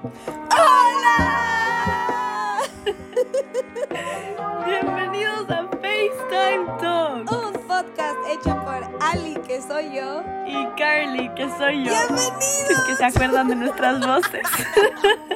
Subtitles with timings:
[0.00, 0.14] ¡Hola!
[4.64, 7.32] Bienvenidos a FaceTime Talk.
[7.32, 10.22] Un podcast hecho por Ali, que soy yo.
[10.46, 11.90] Y Carly, que soy yo.
[11.90, 12.84] ¡Bienvenidos!
[12.86, 14.42] Que se acuerdan de nuestras voces.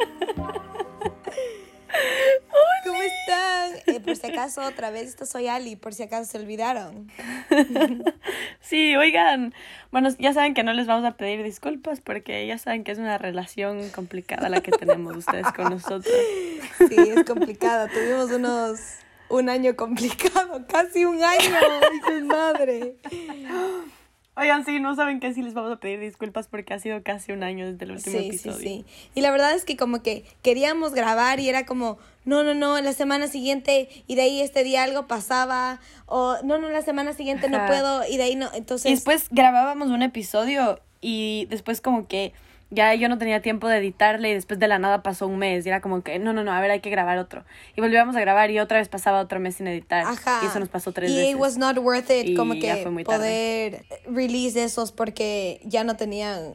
[4.59, 7.11] Otra vez, esta soy Ali, por si acaso se olvidaron.
[8.61, 9.53] Sí, oigan,
[9.91, 12.99] bueno, ya saben que no les vamos a pedir disculpas porque ya saben que es
[12.99, 16.15] una relación complicada la que tenemos ustedes con nosotros.
[16.89, 17.89] Sí, es complicada.
[17.89, 18.81] Tuvimos unos.
[19.29, 21.59] Un año complicado, casi un año,
[22.09, 22.97] de madre.
[24.35, 27.33] Oigan, sí, no saben que sí les vamos a pedir disculpas porque ha sido casi
[27.33, 28.59] un año desde el último Sí, sí, episodio.
[28.59, 28.85] sí.
[29.15, 32.81] Y la verdad es que como que queríamos grabar y era como, no, no, no,
[32.81, 37.13] la semana siguiente y de ahí este día algo pasaba, o no, no, la semana
[37.13, 38.91] siguiente no puedo y de ahí no, entonces...
[38.91, 42.33] Y después grabábamos un episodio y después como que
[42.75, 45.65] ya yo no tenía tiempo de editarle y después de la nada pasó un mes
[45.65, 47.45] y era como que no, no, no, a ver, hay que grabar otro.
[47.77, 50.05] Y volvíamos a grabar y otra vez pasaba otro mes sin editar.
[50.07, 50.41] Ajá.
[50.43, 51.31] Y eso nos pasó tres y veces.
[51.33, 53.05] it was not worth it Y como que tarde.
[53.05, 56.55] poder release esos porque ya no tenían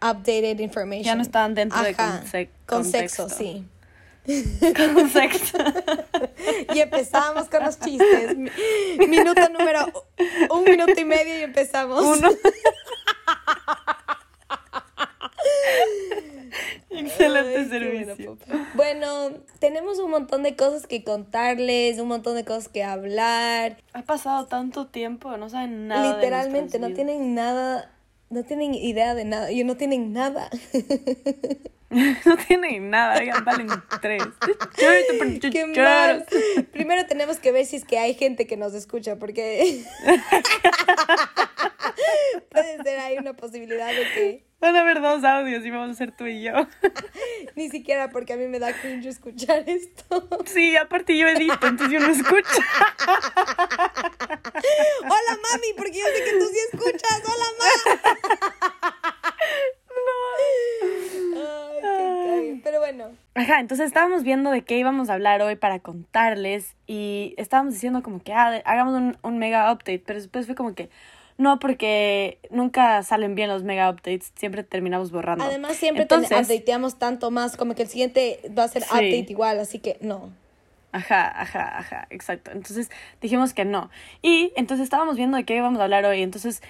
[0.00, 1.04] updated information.
[1.04, 3.28] Ya no estaban dentro de Ajá, conse- con sexo, contexto.
[3.30, 3.64] sí.
[4.76, 5.56] Con sexo.
[6.74, 8.36] Y empezamos con los chistes.
[8.36, 8.50] Mi-
[9.06, 9.86] Minuto número
[10.50, 12.02] un minuto y medio y empezamos.
[12.04, 12.30] Uno.
[16.90, 18.38] Excelente Ay, servicio.
[18.74, 23.78] bueno, tenemos un montón de cosas que contarles, un montón de cosas que hablar.
[23.92, 26.16] Ha pasado tanto tiempo, no saben nada.
[26.16, 27.92] Literalmente, no tienen nada,
[28.30, 29.52] no tienen idea de nada.
[29.52, 30.50] Y no tienen nada.
[31.90, 33.68] no tienen nada, valen
[34.00, 34.22] tres.
[35.40, 36.26] Qué mal.
[36.72, 39.82] Primero tenemos que ver si es que hay gente que nos escucha, porque
[42.50, 45.94] puede ser ahí una posibilidad de que Van a haber dos audios y vamos a
[45.94, 46.52] ser tú y yo.
[47.54, 50.28] ni siquiera porque a mí me da cringe escuchar esto.
[50.44, 52.42] Sí, aparte yo edito, entonces yo no escucho.
[55.04, 57.22] Hola mami, porque yo sé que tú sí escuchas.
[57.26, 57.70] Hola mamá.
[61.76, 62.60] Ay, qué.
[62.64, 67.34] Pero bueno, Ajá, entonces estábamos viendo de qué íbamos a hablar hoy para contarles y
[67.36, 70.90] estábamos diciendo como que ah, hagamos un, un mega update, pero después fue como que
[71.38, 75.44] no, porque nunca salen bien los mega updates, siempre terminamos borrando.
[75.44, 78.88] además siempre te entonces, updateamos tanto más, como que el siguiente va a ser Sí.
[78.90, 80.30] update igual, así que no.
[80.92, 82.50] Ajá, ajá, ajá, exacto.
[82.52, 83.90] Entonces dijimos que no.
[84.22, 86.22] Y entonces estábamos viendo de qué íbamos a hablar hoy.
[86.22, 86.62] Entonces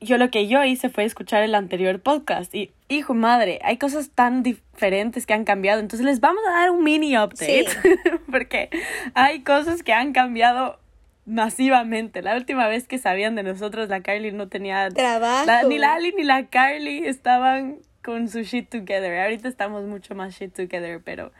[0.00, 2.52] yo lo que yo hice fue escuchar el anterior podcast.
[2.52, 5.78] Y, hijo madre, hay cosas tan diferentes que han cambiado.
[5.78, 7.66] Entonces les vamos a dar un mini update.
[8.30, 8.70] porque
[9.14, 10.80] hay cosas que han cambiado
[11.26, 12.22] masivamente.
[12.22, 14.88] La última vez que sabían de nosotros, la Carly no tenía...
[14.90, 15.46] Trabajo.
[15.46, 19.18] la- ni la Ali ni la Carly estaban con su shit together.
[19.20, 21.32] Ahorita estamos mucho más shit together, pero...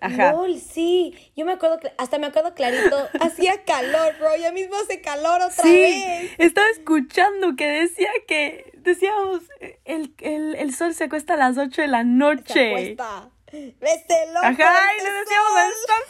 [0.00, 0.30] Ajá.
[0.30, 1.12] LOL, sí.
[1.36, 4.28] Yo me acuerdo, hasta me acuerdo clarito, hacía calor, bro.
[4.40, 6.30] Ya mismo hace calor otra Sí, vez.
[6.38, 9.40] estaba escuchando que decía que, decíamos,
[9.84, 12.68] el, el, el sol se acuesta a las 8 de la Se noche.
[12.68, 13.30] acuesta.
[13.52, 14.46] Vete loco.
[14.46, 16.02] Ajá, y le decíamos al sol.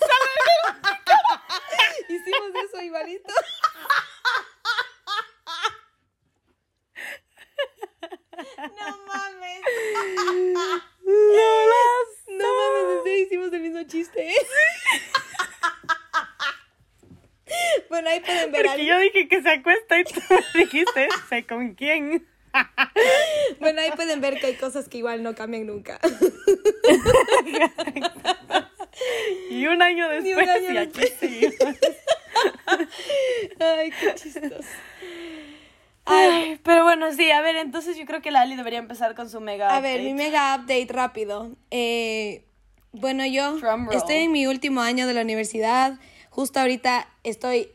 [2.09, 3.33] Hicimos eso igualito.
[8.57, 9.61] No mames.
[11.05, 12.39] No.
[12.39, 12.47] No
[12.97, 14.33] mames, hicimos el mismo chiste.
[17.89, 18.67] Bueno, ahí pueden ver.
[18.67, 22.29] Porque al- yo dije que se acuesta y tú me dijiste, sé con quién.
[23.61, 25.99] Bueno, ahí pueden ver que hay cosas que igual no cambian nunca.
[29.51, 31.55] Y un año después, un año y aquí seguimos.
[33.61, 34.57] Ay, qué chistoso.
[36.05, 39.41] Ay, pero bueno, sí, a ver, entonces yo creo que Lali debería empezar con su
[39.41, 40.09] mega A ver, update.
[40.09, 41.51] mi mega update rápido.
[41.71, 42.45] Eh,
[42.93, 43.59] bueno, yo
[43.93, 45.99] estoy en mi último año de la universidad.
[46.31, 47.71] Justo ahorita estoy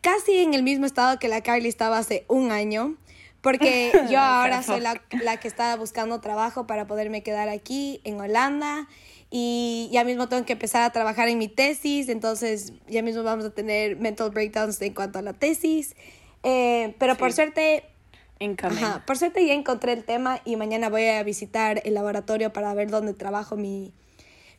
[0.00, 2.96] casi en el mismo estado que la Carly estaba hace un año.
[3.40, 8.20] Porque yo ahora soy la, la que estaba buscando trabajo para poderme quedar aquí en
[8.20, 8.88] Holanda.
[9.30, 12.08] Y ya mismo tengo que empezar a trabajar en mi tesis.
[12.08, 15.94] Entonces ya mismo vamos a tener mental breakdowns en cuanto a la tesis.
[16.42, 17.36] Eh, pero por Sí.
[17.36, 17.84] suerte
[18.42, 18.78] Incoming.
[18.82, 22.72] Ajá, por suerte ya encontré el tema y mañana voy a visitar el laboratorio para
[22.72, 23.92] ver dónde trabajo mi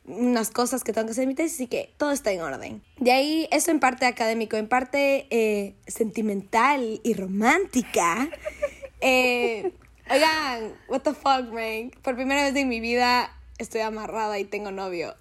[0.04, 2.82] unas cosas que tengo que hacer en mi tesis, así que todo está en orden.
[2.98, 8.28] De ahí, eso en parte académico, en parte eh, sentimental y romántica.
[9.04, 9.72] Eh,
[10.10, 11.90] oigan, what the fuck, man.
[12.02, 15.14] Por primera vez en mi vida estoy amarrada y tengo novio.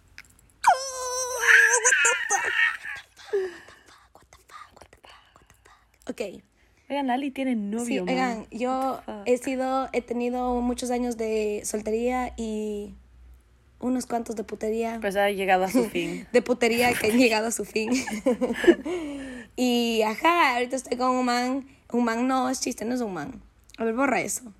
[6.10, 6.22] Ok.
[6.89, 8.13] Oigan, Lali tiene Sí, novio, man.
[8.13, 12.95] oigan, yo he sido, he tenido muchos años de soltería y
[13.80, 14.98] unos cuantos de putería.
[15.00, 16.28] Pues ha llegado a su fin.
[16.33, 17.92] de putería que han llegado a su fin.
[19.56, 21.68] y ajá, ahorita estoy con un man.
[21.94, 23.42] Un man no, es chiste, no es un man.
[23.81, 24.54] A ver, borra eso.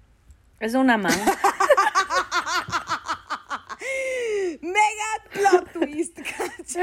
[0.60, 1.14] Es una man.
[4.62, 6.80] Mega plot twist, cacho.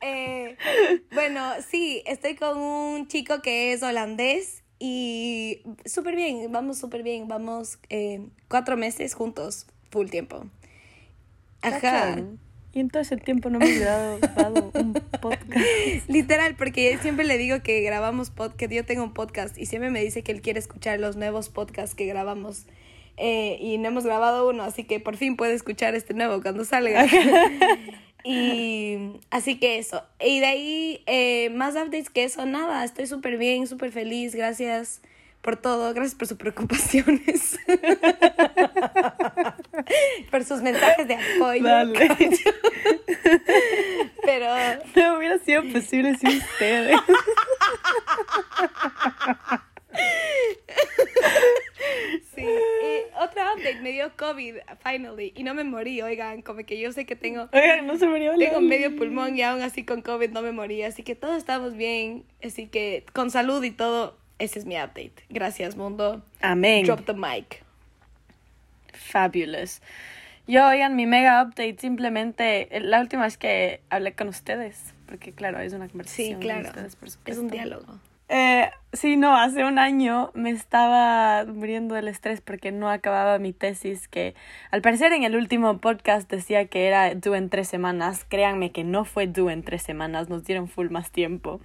[0.00, 0.56] Eh,
[1.12, 7.28] bueno, sí, estoy con un chico que es holandés y súper bien, vamos súper bien,
[7.28, 10.46] vamos eh, cuatro meses juntos, full tiempo.
[11.62, 12.16] Ajá.
[12.74, 16.08] Y en todo ese tiempo no me he grabado un podcast.
[16.08, 20.02] Literal, porque siempre le digo que grabamos podcast, yo tengo un podcast y siempre me
[20.02, 22.64] dice que él quiere escuchar los nuevos podcasts que grabamos.
[23.18, 26.64] Eh, y no hemos grabado uno, así que por fin puede escuchar este nuevo cuando
[26.64, 27.06] salga.
[28.24, 30.02] y así que eso.
[30.18, 35.02] Y de ahí, eh, más updates que eso, nada, estoy súper bien, súper feliz, gracias
[35.42, 37.58] por todo, gracias por sus preocupaciones.
[40.30, 41.64] por sus mensajes de apoyo.
[41.64, 42.08] Dale.
[44.24, 44.46] Pero
[44.94, 46.96] No hubiera sido posible sin ustedes.
[52.34, 56.78] Sí, y otra update, me dio COVID, finally, y no me morí, oigan, como que
[56.78, 60.00] yo sé que tengo, Oigan, no se murió tengo medio pulmón y aún así con
[60.00, 64.16] COVID no me morí, así que todos estamos bien, así que con salud y todo,
[64.42, 65.12] ese es mi update.
[65.28, 66.22] Gracias, mundo.
[66.40, 66.84] Amén.
[66.84, 67.62] Drop the mic.
[68.92, 69.80] Fabulous.
[70.46, 75.32] Yo, oigan, mi mega update simplemente, eh, la última vez que hablé con ustedes, porque
[75.32, 76.40] claro, es una Sí, conversación.
[76.40, 77.42] de claro, ustedes, por es supuesto.
[77.42, 77.98] un diálogo.
[78.28, 83.52] Eh, sí, no, hace un año me estaba muriendo del estrés porque no acababa mi
[83.52, 84.34] tesis que
[84.70, 88.24] al parecer en el último podcast decía que era due en tres semanas.
[88.26, 91.60] Créanme que no fue due en tres semanas, nos dieron full más tiempo.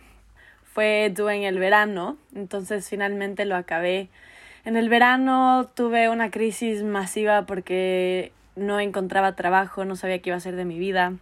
[0.78, 4.10] Fue due en el verano, entonces finalmente lo acabé.
[4.64, 10.36] En el verano tuve una crisis masiva porque no encontraba trabajo, no sabía qué iba
[10.36, 11.14] a hacer de mi vida.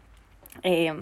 [0.63, 0.93] Eh,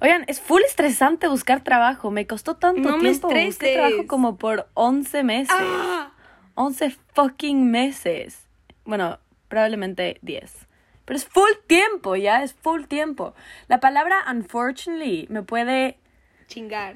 [0.00, 2.12] oigan, es full estresante buscar trabajo.
[2.12, 3.26] Me costó tanto No me tiempo.
[3.26, 3.74] Busqué estreses.
[3.74, 5.56] trabajo como por 11 meses.
[5.58, 6.12] ¡Ah!
[6.54, 8.46] 11 fucking meses.
[8.84, 10.68] Bueno, probablemente 10.
[11.06, 13.34] Pero es full tiempo, ya, es full tiempo.
[13.66, 15.96] La palabra unfortunately me puede
[16.46, 16.94] Chingar.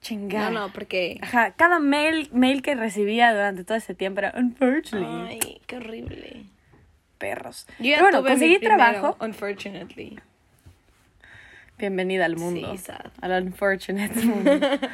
[0.00, 0.52] Chingar.
[0.52, 1.18] No, no, porque...
[1.22, 5.38] Ajá, cada mail, mail que recibía durante todo ese tiempo era unfortunately.
[5.42, 6.44] Ay, qué horrible.
[7.18, 7.66] Perros.
[7.78, 9.16] Yo Pero bueno, conseguí primero, trabajo.
[9.20, 10.18] Unfortunately.
[11.78, 12.72] Bienvenida al mundo.
[12.72, 13.12] Sí, sad.
[13.20, 14.50] Al unfortunate mundo.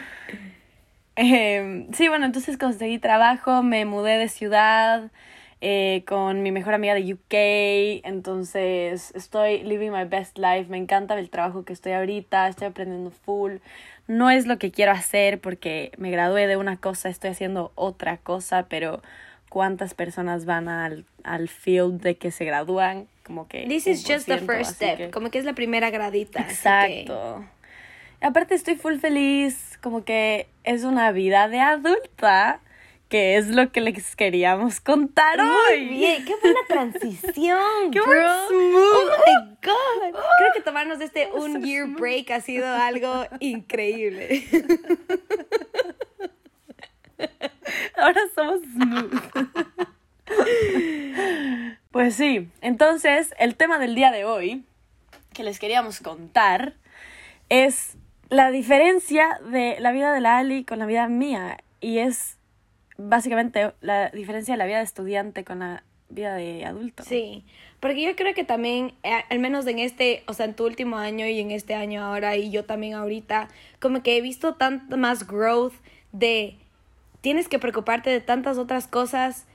[1.16, 5.12] Em, sí, bueno, entonces conseguí trabajo, me mudé de ciudad
[5.60, 11.16] eh, con mi mejor amiga de UK, entonces estoy living my best life, me encanta
[11.18, 13.58] el trabajo que estoy ahorita, estoy aprendiendo full.
[14.06, 18.18] No es lo que quiero hacer porque me gradué de una cosa, estoy haciendo otra
[18.18, 19.02] cosa, pero
[19.48, 23.06] ¿cuántas personas van al, al field de que se gradúan?
[23.24, 23.64] Como que...
[23.66, 26.44] This is just the 1%, first step, que- como que es la primera gradita.
[26.44, 27.44] que- Exacto.
[28.20, 32.60] Aparte estoy full feliz, como que es una vida de adulta,
[33.14, 35.86] que es lo que les queríamos contar Muy hoy.
[35.86, 37.60] bien, qué buena transición,
[37.92, 38.08] Qué bro.
[38.08, 38.82] buen smooth.
[38.82, 40.18] Oh my god.
[40.38, 42.00] Creo que tomarnos este was un so year smooth.
[42.00, 44.42] break ha sido algo increíble.
[47.96, 49.12] Ahora somos smooth.
[51.92, 54.64] pues sí, entonces el tema del día de hoy
[55.32, 56.74] que les queríamos contar
[57.48, 57.96] es
[58.28, 62.33] la diferencia de la vida de la Ali con la vida mía y es
[62.96, 67.02] básicamente la diferencia de la vida de estudiante con la vida de adulto.
[67.02, 67.44] Sí,
[67.80, 70.96] porque yo creo que también, eh, al menos en este, o sea, en tu último
[70.96, 73.48] año y en este año ahora y yo también ahorita,
[73.80, 75.74] como que he visto tanto más growth
[76.12, 76.56] de
[77.20, 79.46] tienes que preocuparte de tantas otras cosas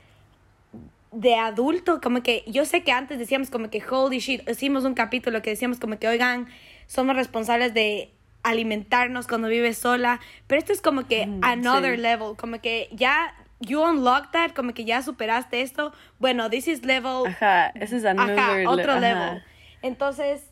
[1.12, 4.94] de adulto, como que yo sé que antes decíamos como que holy shit, hicimos un
[4.94, 6.48] capítulo que decíamos como que oigan,
[6.88, 8.12] somos responsables de
[8.44, 12.02] alimentarnos cuando vives sola, pero esto es como que Mm, another sí.
[12.02, 16.86] level, como que ya you unlocked that, como que ya superaste esto, bueno, this is
[16.86, 19.00] level Ajá, ese es another Ajá, le- otro ajá.
[19.02, 19.44] level.
[19.82, 20.44] Entonces,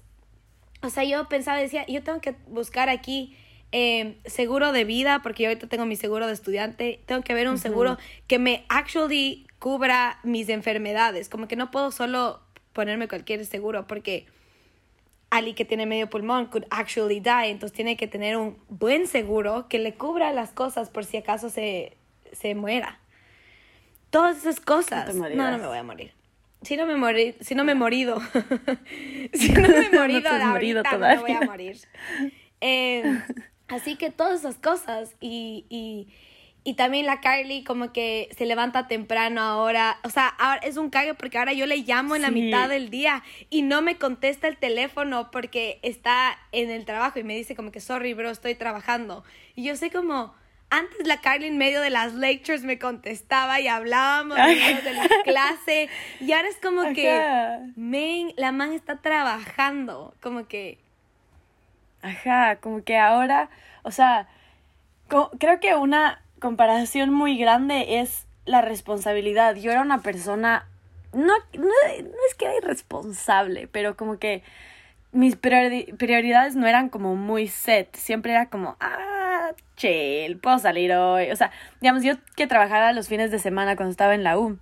[0.81, 3.35] o sea, yo pensaba, decía, yo tengo que buscar aquí
[3.71, 7.47] eh, seguro de vida, porque yo ahorita tengo mi seguro de estudiante, tengo que ver
[7.49, 12.41] un seguro que me actually cubra mis enfermedades, como que no puedo solo
[12.73, 14.27] ponerme cualquier seguro, porque
[15.29, 19.67] Ali que tiene medio pulmón could actually die, entonces tiene que tener un buen seguro
[19.67, 21.97] que le cubra las cosas por si acaso se,
[22.31, 22.99] se muera.
[24.09, 25.13] Todas esas cosas.
[25.13, 26.13] No No, me voy a morir.
[26.61, 28.19] Si no me morí, si no me he morido.
[29.33, 31.77] si no me he morido morido ahorita, no me voy a morir.
[32.61, 33.21] Eh,
[33.67, 36.07] así que todas esas cosas y, y,
[36.67, 40.89] y también la Carly como que se levanta temprano ahora, o sea, ahora es un
[40.89, 44.49] cague porque ahora yo le llamo en la mitad del día y no me contesta
[44.49, 48.53] el teléfono porque está en el trabajo y me dice como que sorry bro, estoy
[48.53, 49.23] trabajando.
[49.55, 50.35] Y yo sé como
[50.69, 55.87] antes la Carly en medio de las lectures me contestaba y hablábamos de, la clase
[56.19, 60.79] y ahora es como que men, la man está trabajando, como que
[62.01, 63.49] Ajá, como que ahora,
[63.83, 64.27] o sea,
[65.39, 69.55] creo que una comparación muy grande es la responsabilidad.
[69.55, 70.67] Yo era una persona,
[71.13, 71.69] no, no, no
[72.29, 74.43] es que era irresponsable, pero como que
[75.11, 77.95] mis priori- prioridades no eran como muy set.
[77.95, 81.31] Siempre era como, ah, chill, puedo salir hoy.
[81.31, 81.51] O sea,
[81.81, 84.57] digamos, yo que trabajaba los fines de semana cuando estaba en la U.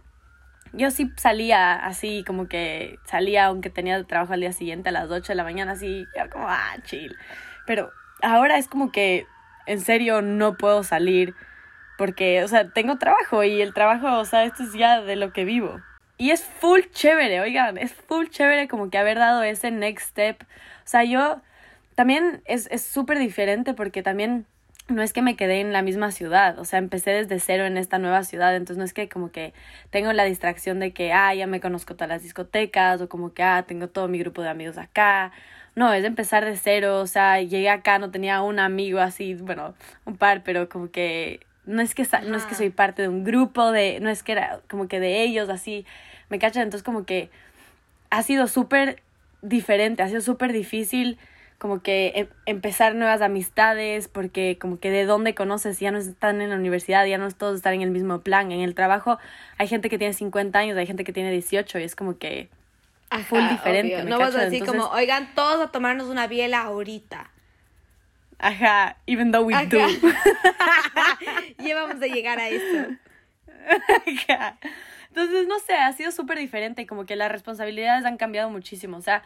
[0.74, 5.10] Yo sí salía así, como que salía aunque tenía trabajo al día siguiente a las
[5.10, 7.16] 8 de la mañana, así, era como, ah, chill.
[7.66, 7.92] Pero
[8.22, 9.26] ahora es como que,
[9.68, 11.34] en serio, no puedo salir
[11.98, 15.34] porque, o sea, tengo trabajo y el trabajo, o sea, esto es ya de lo
[15.34, 15.80] que vivo.
[16.18, 20.44] Y es full chévere, oigan, es full chévere como que haber dado ese next step.
[20.44, 21.42] O sea, yo
[21.96, 24.46] también es es súper diferente porque también
[24.88, 27.78] no es que me quedé en la misma ciudad, o sea, empecé desde cero en
[27.78, 29.54] esta nueva ciudad, entonces no es que como que
[29.90, 33.42] tengo la distracción de que, ah, ya me conozco todas las discotecas o como que,
[33.44, 35.32] ah, tengo todo mi grupo de amigos acá.
[35.76, 39.34] No, es de empezar de cero, o sea, llegué acá, no tenía un amigo así,
[39.36, 39.76] bueno,
[40.06, 43.08] un par, pero como que no es que sa- no es que soy parte de
[43.10, 45.86] un grupo de no es que era como que de ellos así,
[46.30, 47.30] me cachan, entonces como que
[48.10, 49.02] ha sido súper
[49.42, 51.18] diferente, ha sido súper difícil
[51.58, 56.42] como que em- empezar nuevas amistades, porque como que de dónde conoces, ya no están
[56.42, 59.18] en la universidad, ya no todos están en el mismo plan, en el trabajo
[59.58, 62.50] hay gente que tiene 50 años, hay gente que tiene 18 y es como que
[63.30, 64.04] full Ajá, diferente, obvio.
[64.04, 67.30] ¿me No vas a decir Entonces- como, oigan, todos a tomarnos una biela ahorita.
[68.40, 69.66] Ajá, even though we Ajá.
[69.66, 69.80] do.
[71.64, 72.88] ya vamos a llegar a eso.
[74.28, 74.58] Ajá.
[75.10, 78.98] Entonces, no sé, ha sido súper diferente, como que las responsabilidades han cambiado muchísimo.
[78.98, 79.24] O sea,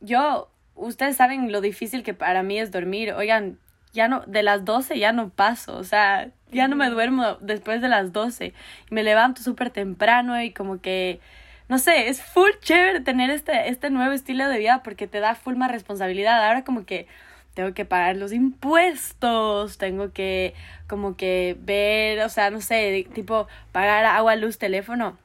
[0.00, 3.14] yo, ustedes saben lo difícil que para mí es dormir.
[3.14, 3.58] Oigan,
[3.92, 7.80] ya no, de las 12 ya no paso, o sea, ya no me duermo después
[7.80, 8.52] de las 12.
[8.90, 11.20] Y me levanto súper temprano y como que,
[11.68, 15.34] no sé, es full chévere tener este, este nuevo estilo de vida porque te da
[15.34, 16.46] full más responsabilidad.
[16.46, 17.06] Ahora como que
[17.54, 20.54] tengo que pagar los impuestos, tengo que
[20.88, 25.16] como que ver, o sea, no sé, tipo pagar agua, luz, teléfono.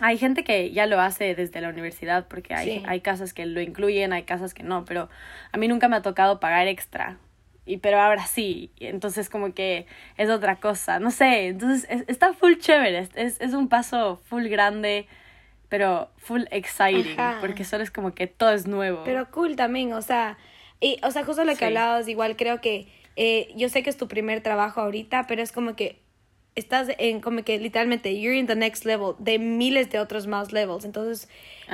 [0.00, 2.82] Hay gente que ya lo hace desde la universidad porque hay, Sí.
[2.86, 5.08] hay casas que lo incluyen, hay casas que no, pero
[5.52, 7.18] a mí nunca me ha tocado pagar extra.
[7.64, 9.86] Y pero ahora sí, entonces como que
[10.16, 14.20] es otra cosa, no sé, entonces es- está full chévere, es- es, es un paso
[14.24, 15.06] full grande,
[15.68, 17.38] pero full exciting, Ajá.
[17.40, 19.02] porque solo es como que todo es nuevo.
[19.04, 20.36] Pero cool también, o sea,
[20.82, 21.64] y, o sea, justo lo que Sí.
[21.64, 25.52] hablabas, igual creo que, eh, yo sé que es tu primer trabajo ahorita, pero es
[25.52, 26.00] como que
[26.54, 30.52] estás en, como que literalmente, you're in the next level, de miles de otros más
[30.52, 31.28] levels, entonces,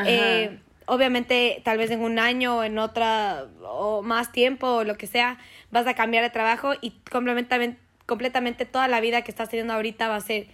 [0.07, 4.97] eh, obviamente, tal vez en un año, o en otra, o más tiempo, o lo
[4.97, 5.39] que sea,
[5.71, 10.09] vas a cambiar de trabajo y completamente, completamente toda la vida que estás teniendo ahorita
[10.09, 10.47] va a ser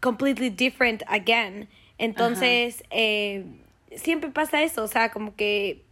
[0.00, 1.68] completely different again.
[1.98, 3.44] Entonces, eh,
[3.96, 5.82] siempre pasa eso, o sea, como que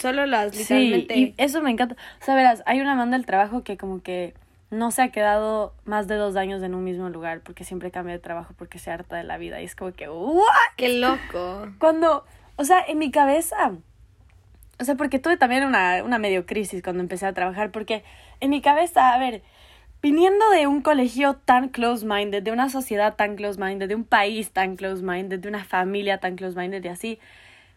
[0.00, 1.18] solo las Sí, literalmente...
[1.18, 1.96] y eso me encanta.
[2.20, 4.34] O sea, verás, hay una man del trabajo que como que
[4.70, 8.14] no se ha quedado más de dos años en un mismo lugar porque siempre cambia
[8.14, 9.60] de trabajo porque se harta de la vida.
[9.60, 10.44] Y es como que, ¿what?
[10.76, 11.68] ¡Qué loco!
[11.78, 12.24] Cuando,
[12.56, 13.72] o sea, en mi cabeza,
[14.78, 18.04] o sea, porque tuve también una, una medio crisis cuando empecé a trabajar, porque
[18.40, 19.42] en mi cabeza, a ver,
[20.02, 24.76] viniendo de un colegio tan close-minded, de una sociedad tan close-minded, de un país tan
[24.76, 27.18] close-minded, de una familia tan close-minded y así,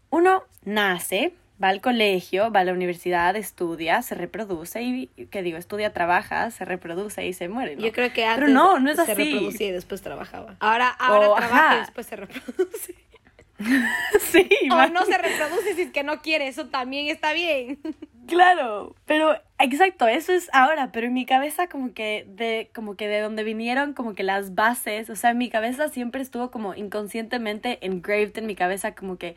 [0.10, 5.58] uno nace, va al colegio, va a la universidad, estudia, se reproduce y, ¿qué digo?
[5.58, 7.84] Estudia, trabaja, se reproduce y se muere, ¿no?
[7.84, 9.14] Yo creo que antes Pero no, no es se así.
[9.14, 10.56] reproducía y después trabajaba.
[10.60, 11.76] Ahora, ahora trabaja ajá.
[11.76, 12.96] y después se reproduce.
[14.20, 14.92] sí, O man.
[14.92, 17.80] no se reproduce si es que no quiere, eso también está bien.
[18.26, 23.10] Claro, pero exacto, eso es ahora, pero en mi cabeza como que de como que
[23.10, 26.74] de donde vinieron como que las bases, o sea, en mi cabeza siempre estuvo como
[26.74, 29.36] inconscientemente engraved en mi cabeza como que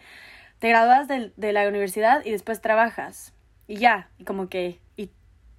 [0.59, 3.33] te gradúas del- de, la universidad y después trabajas.
[3.69, 5.11] Y ya, y como que y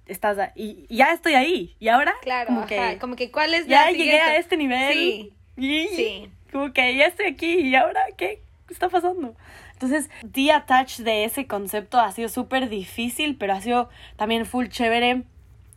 [0.06, 1.76] estás a- y, y ya estoy ahí.
[1.78, 4.56] Y ahora Claro, como ajá, que como que cuál es ya la llegué a este
[4.56, 4.92] nivel.
[4.94, 6.30] Sí, y sí.
[6.52, 9.34] como que ya estoy aquí y ahora qué está pasando.
[9.72, 15.22] Entonces, detach de ese concepto ha sido súper difícil, pero ha sido también full chévere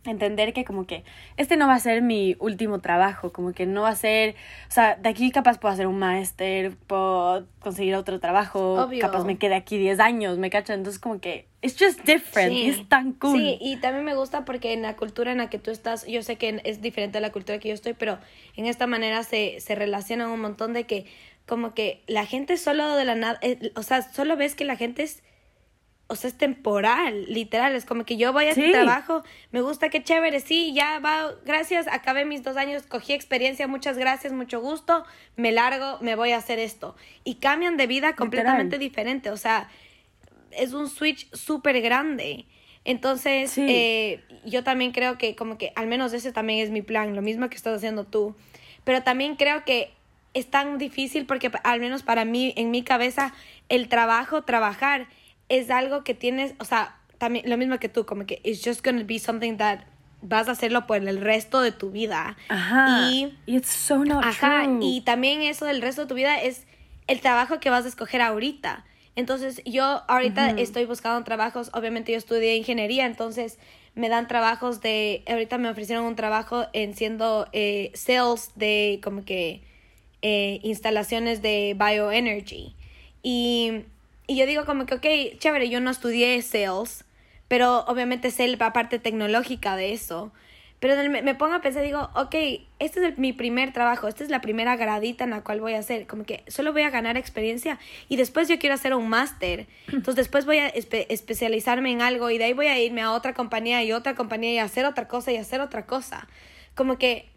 [0.04, 1.04] entender que como que
[1.36, 4.34] este no va a ser mi último trabajo, como que no va a ser,
[4.68, 9.00] o sea, de aquí capaz puedo hacer un máster, puedo conseguir otro trabajo, Obvio.
[9.00, 12.68] capaz me quede aquí 10 años, me cachan, entonces como que it's just different, y
[12.68, 13.38] es tan cool.
[13.38, 16.22] Sí, y también me gusta porque en la cultura en la que tú estás, yo
[16.22, 18.18] sé que es diferente a la cultura que yo estoy, pero
[18.56, 21.06] en esta manera se, se relacionan un montón de que
[21.46, 24.76] como que la gente solo de la nada, eh, o sea, solo ves que la
[24.76, 25.22] gente es,
[26.12, 28.70] o sea, es temporal, literal, es como que yo voy a Sí.
[28.70, 33.66] trabajo, me gusta, qué chévere, sí, ya va, gracias, acabé mis dos años, cogí experiencia,
[33.66, 35.04] muchas gracias, mucho gusto,
[35.36, 36.94] me largo, me voy a hacer esto.
[37.24, 39.70] Y cambian de vida completamente diferente, o sea,
[40.50, 42.44] es un switch súper grande.
[42.84, 43.64] Entonces, Sí.
[43.66, 47.22] eh, yo también creo que como que al menos ese también es mi plan, lo
[47.22, 48.36] mismo que estás haciendo tú.
[48.84, 49.92] Pero también creo que
[50.34, 53.32] es tan difícil porque al menos para mí, en mi cabeza,
[53.68, 55.06] el trabajo, trabajar,
[55.52, 58.84] es algo que tienes, o sea, también lo mismo que tú, como que it's just
[58.84, 59.80] gonna be something that
[60.22, 62.36] vas a hacerlo por el resto de tu vida.
[62.48, 63.10] Ajá.
[63.10, 64.78] Y it's so not Ajá, true.
[64.80, 66.66] y también eso del resto de tu vida es
[67.06, 68.84] el trabajo que vas a escoger ahorita.
[69.14, 73.58] Entonces, yo ahorita estoy buscando trabajos, obviamente yo estudié ingeniería, entonces
[73.94, 79.26] me dan trabajos de, ahorita me ofrecieron un trabajo en siendo eh, sales de como
[79.26, 79.60] que
[80.22, 82.74] eh, instalaciones de bioenergy.
[83.22, 83.82] Y,
[84.26, 87.04] y yo digo como que, ok, chévere, yo no estudié sales,
[87.48, 90.32] pero obviamente sé la parte tecnológica de eso.
[90.80, 94.30] Pero me pongo a pensar, digo, ok, este es el- mi primer trabajo, esta es
[94.30, 97.16] la primera gradita en la cual voy a hacer, como que solo voy a ganar
[97.16, 102.02] experiencia y después yo quiero hacer un máster, entonces después voy a espe- especializarme en
[102.02, 104.84] algo y de ahí voy a irme a otra compañía y otra compañía y hacer
[104.84, 106.26] otra cosa y hacer otra cosa.
[106.74, 107.28] Como que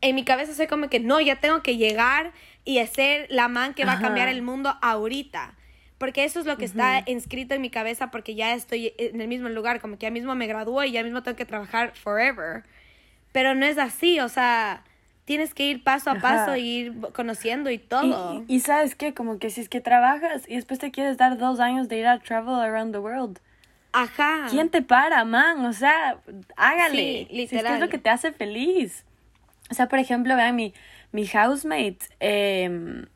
[0.00, 2.32] en mi cabeza soy como que no, ya tengo que llegar
[2.64, 5.54] y hacer la man que va a cambiar el mundo ahorita.
[5.98, 9.28] Porque eso es lo que está inscrito en mi cabeza porque ya estoy en el
[9.28, 12.64] mismo lugar, como que ya mismo me graduó y ya mismo tengo que trabajar forever.
[13.32, 14.82] Pero no es así, o sea,
[15.26, 18.42] tienes que ir paso a paso y ir conociendo y todo.
[18.48, 21.36] Y, y sabes qué, como que si es que trabajas y después te quieres dar
[21.36, 23.38] dos años de ir a travel around the world,
[23.92, 24.46] Ajá.
[24.48, 25.64] ¿quién te para, man?
[25.66, 26.16] O sea,
[26.56, 27.26] hágale.
[27.30, 27.74] Sí, Si es que literal.
[27.74, 29.04] es lo que te hace feliz.
[29.70, 30.72] O sea, por ejemplo, vean, mi,
[31.12, 33.06] mi housemate em,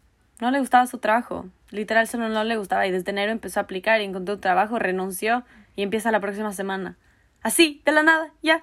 [0.41, 1.47] no le gustaba su trabajo.
[1.71, 2.87] Literal, solo no le gustaba.
[2.87, 5.45] Y desde enero empezó a aplicar y encontró un trabajo, renunció
[5.77, 6.97] y empieza la próxima semana.
[7.43, 8.63] Así, de la nada, ya.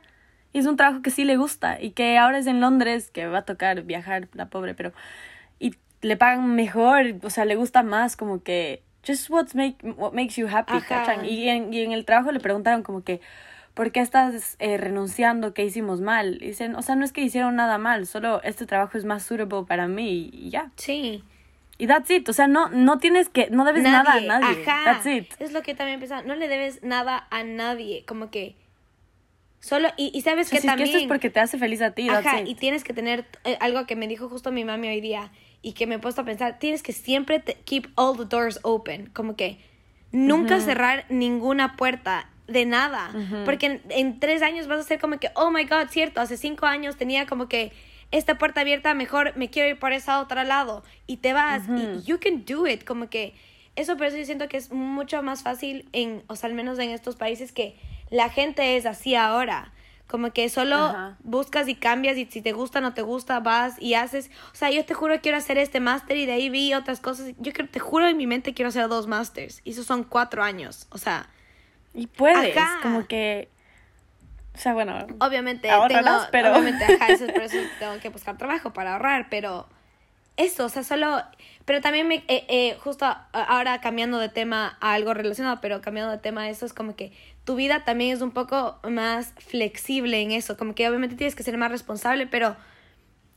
[0.54, 3.28] Y es un trabajo que sí le gusta y que ahora es en Londres, que
[3.28, 4.92] va a tocar viajar, la pobre, pero...
[5.60, 8.84] Y le pagan mejor, o sea, le gusta más, como que...
[9.06, 10.80] Just what's make, what makes you happy.
[10.82, 11.26] ¿cachan?
[11.26, 13.22] Y en, y en el trabajo le preguntaron como que...
[13.74, 15.54] ¿Por qué estás eh, renunciando?
[15.54, 16.38] ¿Qué hicimos mal?
[16.40, 19.66] Dicen, o sea, no es que hicieron nada mal, solo este trabajo es más suitable
[19.68, 20.72] para mí y ya.
[20.76, 21.24] Sí.
[21.78, 22.28] Y that's it.
[22.30, 24.64] O sea, no, no tienes que, no debes nada a Nadie, nadie.
[24.68, 24.84] Ajá.
[24.84, 25.34] That's it.
[25.40, 26.22] Es lo que también pensaba.
[26.22, 28.04] No le debes nada a nadie.
[28.06, 28.56] Como que.
[29.62, 29.90] Solo.
[29.98, 30.88] Y, y sabes O sea, que si es que también.
[30.90, 32.08] esto es porque te hace feliz a ti.
[32.08, 32.48] that's Ajá, it.
[32.50, 35.32] y tienes que tener eh, algo que me dijo justo mi mami hoy día
[35.64, 38.60] y que me he puesto a pensar, tienes que siempre te- keep all the doors
[38.64, 39.60] open, como que
[40.12, 43.12] nunca cerrar ninguna puerta de nada,
[43.46, 46.38] porque en, en tres años vas a ser como que, oh my god, cierto, hace
[46.38, 47.72] cinco años tenía como que
[48.12, 52.04] esta puerta abierta, mejor me quiero ir por esa otro lado y te vas y
[52.04, 53.34] you can do it, como que
[53.76, 56.78] eso por eso yo siento que es mucho más fácil en, o sea, al menos
[56.80, 57.78] en estos países que
[58.10, 59.72] la gente es así ahora.
[60.08, 63.82] Como que solo buscas y cambias y si te gusta o no te gusta, vas
[63.82, 64.30] y haces.
[64.52, 67.32] O sea, yo te juro quiero hacer este máster y de ahí vi otras cosas.
[67.38, 69.62] Yo creo, te juro en mi mente quiero hacer dos másters.
[69.64, 70.86] Y esos son cuatro años.
[70.90, 71.30] O sea,
[71.94, 72.80] Y puedes, Ajá.
[72.82, 73.50] como que...
[74.54, 75.08] O sea, bueno...
[75.20, 79.28] obviamente tengo, pero- obviamente, ajá, eso es por eso tengo que buscar trabajo para ahorrar,
[79.30, 79.68] pero
[80.38, 81.22] eso, o sea, solo,
[81.66, 86.12] pero también me, eh, eh, justo ahora cambiando de tema a algo relacionado, pero cambiando
[86.12, 87.12] de tema a eso es como que
[87.44, 91.44] tu vida también es un poco más flexible en eso, como que obviamente tienes que
[91.44, 92.56] ser más responsable, pero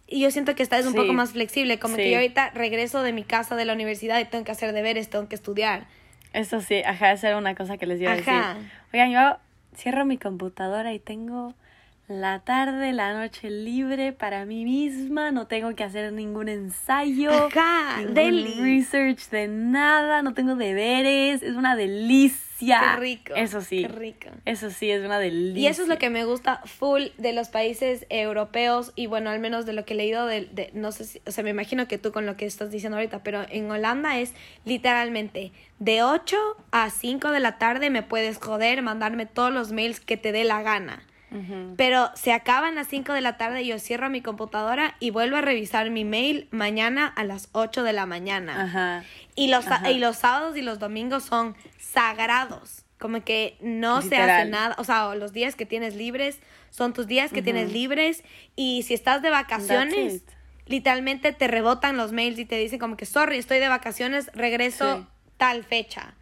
[0.07, 0.99] y yo siento que esta es un Sí.
[0.99, 4.25] poco más flexible, como que yo ahorita regreso de mi casa de la universidad y
[4.27, 5.87] tengo que hacer deberes, tengo que estudiar.
[6.35, 8.55] Eso sí, ajá, esa era una cosa que les iba a Ajá.
[8.55, 8.69] decir.
[8.93, 9.39] Oigan, yo
[9.77, 11.55] cierro mi computadora y tengo
[12.07, 17.97] la tarde, la noche libre para mí misma, no tengo que hacer ningún ensayo, Ajá,
[17.99, 18.61] ningún deli.
[18.61, 22.45] research de nada, no tengo deberes, es una delicia.
[22.95, 23.33] Qué rico.
[23.35, 23.83] Eso sí.
[23.83, 24.29] Qué rico.
[24.45, 25.63] Eso sí, es una delicia.
[25.63, 29.41] Y eso es lo que me gusta full de los países europeos y bueno, al
[29.41, 31.89] menos de lo que he leído de, de- no sé si, o sea, me imagino
[31.89, 34.35] que tú con lo que estás diciendo ahorita, pero en Holanda es
[34.67, 36.37] literalmente de 8
[36.71, 40.45] a 5 de la tarde me puedes joder, mandarme todos los mails que te dé
[40.45, 41.03] la gana.
[41.77, 45.41] Pero se acaban las 5 de la tarde, yo cierro mi computadora y vuelvo a
[45.41, 48.65] revisar mi mail mañana a las 8 de la mañana.
[48.65, 49.05] Ajá.
[49.35, 49.91] Y los, Ajá.
[49.91, 52.85] y los sábados y los domingos son sagrados.
[52.99, 56.39] Como que no se hace nada, o sea, los días que tienes libres
[56.71, 58.23] son tus días que tienes libres
[58.57, 60.23] y si estás de vacaciones, it.
[60.67, 64.99] literalmente te rebotan los mails y te dicen como que, sorry, estoy de vacaciones, regreso
[64.99, 65.07] Sí.
[65.37, 66.15] tal fecha.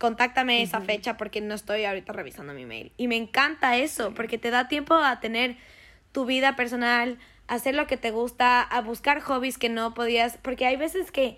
[0.00, 2.90] Contáctame esa fecha porque no estoy ahorita revisando mi mail.
[2.96, 5.56] Y me encanta eso, porque te da tiempo a tener
[6.10, 10.38] tu vida personal, a hacer lo que te gusta, a buscar hobbies que no podías,
[10.38, 11.36] porque hay veces que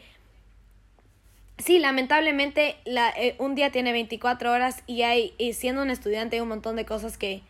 [1.58, 6.36] Sí, lamentablemente la, eh, un día tiene 24 horas y hay y siendo un estudiante
[6.36, 7.42] hay un montón de cosas que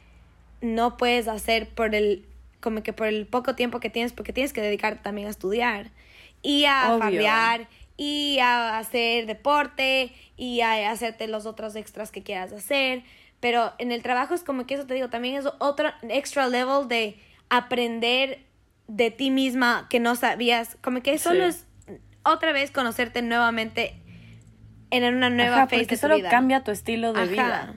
[0.61, 2.25] no puedes hacer por el
[2.61, 5.91] como que por el poco tiempo que tienes porque tienes que dedicarte también a estudiar
[6.43, 7.23] y a Obvio.
[7.97, 13.05] y a hacer deporte y a hacerte los otros extras que quieras hacer,
[13.39, 16.89] pero en el trabajo es como que eso te digo, también es otro extra level
[16.89, 17.17] de
[17.49, 18.41] aprender
[18.89, 21.51] de ti misma que no sabías, como que solo Sí.
[21.51, 21.67] es
[22.25, 23.95] otra vez conocerte nuevamente
[24.91, 26.29] en una nueva Ajá, phase de tu solo vida.
[26.29, 27.31] cambia tu estilo de Ajá.
[27.31, 27.75] vida.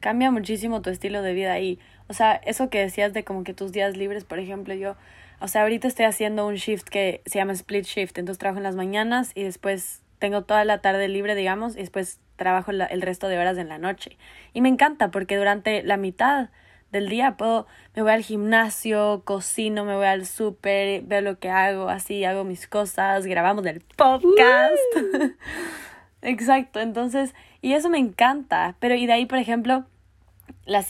[0.00, 1.78] Cambia muchísimo tu estilo de vida ahí.
[2.08, 4.96] O sea, eso que decías de como que tus días libres, por ejemplo, yo,
[5.38, 8.64] o sea, ahorita estoy haciendo un shift que se llama split shift, entonces trabajo en
[8.64, 13.02] las mañanas y después tengo toda la tarde libre, digamos, y después trabajo la- el
[13.02, 14.16] resto de horas en la noche.
[14.52, 16.50] Y me encanta porque durante la mitad
[16.92, 21.50] del día puedo, me voy al gimnasio, cocino, me voy al súper, veo lo que
[21.50, 24.74] hago, así hago mis cosas, grabamos el podcast.
[26.22, 29.84] Exacto, entonces, y eso me encanta, pero y de ahí, por ejemplo,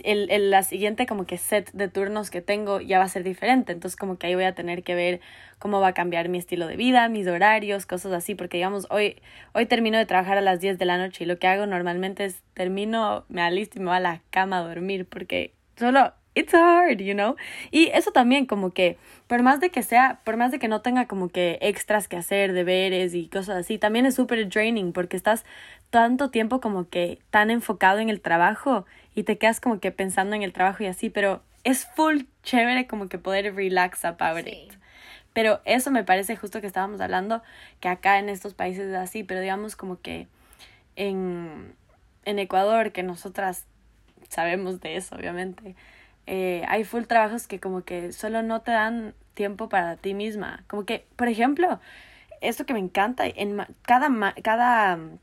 [0.05, 3.23] el, el- la siguiente como que set de turnos que tengo ya va a ser
[3.25, 5.21] diferente, entonces como que ahí voy a tener que ver
[5.59, 9.17] cómo va a cambiar mi estilo de vida, mis horarios, cosas así, porque digamos, hoy,
[9.55, 12.25] hoy termino de trabajar a las 10 de la noche y lo que hago normalmente
[12.25, 16.55] es termino, me alisto y me voy a la cama a dormir, porque solo, it's
[16.55, 17.35] hard, you know,
[17.73, 20.81] y eso también como que, por más de que sea, por más de que no
[20.83, 25.17] tenga como que extras que hacer, deberes y cosas así, también es súper draining porque
[25.17, 25.45] estás
[25.91, 28.87] tanto tiempo como que tan enfocado en el trabajo
[29.18, 32.87] y te quedas como que pensando en el trabajo y así, pero es full chévere
[32.87, 34.50] como que poder relax about Sí.
[34.50, 34.72] it.
[35.33, 37.42] Pero eso me parece justo que estábamos hablando,
[37.81, 40.28] que acá en estos países es así, pero digamos como que
[40.94, 41.74] en,
[42.26, 43.66] en Ecuador, que nosotras
[44.28, 45.74] sabemos de eso, obviamente,
[46.28, 50.62] eh, hay full trabajos que como que solo no te dan tiempo para ti misma.
[50.68, 51.81] Como que, por ejemplo,
[52.40, 54.09] esto que me encanta, en cada,
[54.44, 55.18] cada mm,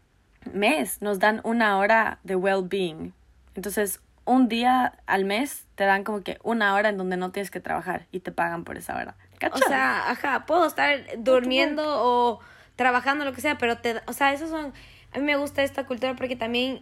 [0.51, 3.13] mes nos dan una hora de well-being.
[3.55, 7.51] Entonces, un día al mes te dan como que una hora en donde no tienes
[7.51, 9.15] que trabajar y te pagan por esa hora.
[9.35, 9.67] O ¿Cachas?
[9.67, 12.39] sea, ajá, puedo estar durmiendo o
[12.75, 14.73] trabajando, lo que sea, pero te, o sea, esos son,
[15.13, 16.81] a mí me gusta esta cultura porque también,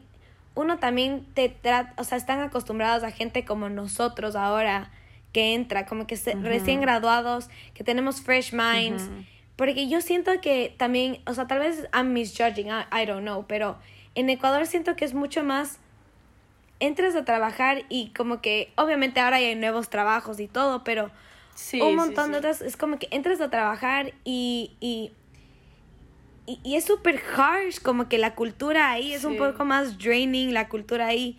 [0.56, 4.90] uno también te trata, o sea, están acostumbrados a gente como nosotros ahora
[5.34, 9.10] que entra, como que se- recién graduados, que tenemos fresh minds,
[9.56, 13.46] porque yo siento que también, o sea, tal vez I'm misjudging, I, I don't know,
[13.48, 13.78] pero
[14.16, 15.80] en Ecuador siento que es mucho más
[16.86, 21.12] entras a trabajar y como que obviamente ahora ya hay nuevos trabajos y todo, pero
[21.56, 22.32] Sí, un montón sí.
[22.32, 25.12] de otras, es como que entras a trabajar y, y,
[26.46, 30.54] y, y es súper harsh, como que la cultura ahí es un poco más draining,
[30.54, 31.38] la cultura ahí,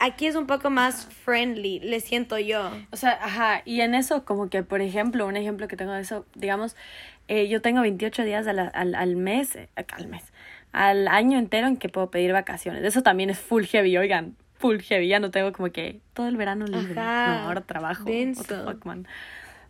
[0.00, 2.70] aquí es un poco más friendly, le siento yo.
[2.90, 6.02] O sea, ajá, y en eso como que, por ejemplo, un ejemplo que tengo de
[6.02, 6.76] eso, digamos,
[7.28, 10.24] eh, yo tengo 28 días al, al, al mes, eh, al mes,
[10.72, 12.82] al año entero en que puedo pedir vacaciones.
[12.84, 16.36] Eso también es full heavy, oigan, full heavy, ya no tengo como que todo el
[16.36, 17.00] verano libre.
[17.00, 18.04] Ajá, no, ahora trabajo.
[18.04, 18.42] denso.
[18.42, 19.06] what the fuck, man.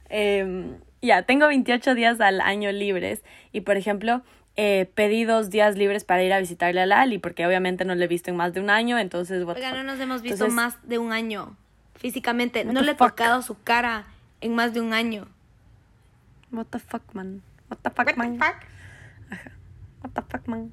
[0.08, 3.22] Em, ya, tengo 28 días al año libres
[3.52, 4.22] y, por ejemplo,
[4.56, 8.04] eh, pedí dos días libres para ir a visitarle a Lali, porque obviamente no le
[8.06, 9.78] he visto en más de un año, entonces, what the Oiga, fuck.
[9.78, 11.56] no nos hemos visto Entonces, más de un año
[11.94, 13.10] físicamente, What no the le he fuck?
[13.10, 14.04] tocado su cara
[14.40, 15.28] en más de un año.
[16.50, 17.42] What the fuck, man.
[17.70, 18.38] What the fuck, man.
[20.02, 20.72] What the fuck, man.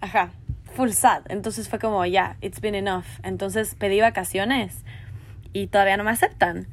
[0.00, 0.30] Ajá.
[0.74, 1.22] Full sad.
[1.28, 3.04] Entonces fue como, ya, it's been enough.
[3.22, 4.84] Entonces pedí vacaciones
[5.52, 6.68] y todavía no me aceptan.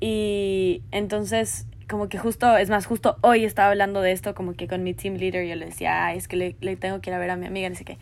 [0.00, 4.68] Y entonces, como que justo, es más, justo hoy estaba hablando de esto, como que
[4.68, 7.14] con mi team leader, yo le decía, "Ay, es que le, le tengo que ir
[7.14, 7.98] a ver a mi amiga, no sé qué.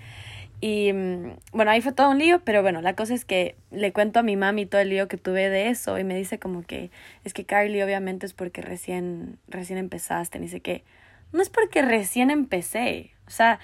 [0.61, 3.93] Y mm, bueno, ahí fue todo un lío, pero bueno, la cosa es que le
[3.93, 6.63] cuento a mi mami todo el lío que tuve de eso y me dice como
[6.63, 6.91] que
[7.25, 10.85] es que Carly obviamente es porque recién, recién empezaste, ni sé qué.
[11.33, 13.61] No es porque recién empecé, o sea,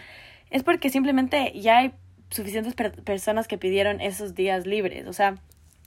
[0.50, 1.92] es porque simplemente ya hay
[2.30, 5.37] suficientes per- personas que pidieron esos días libres, o sea,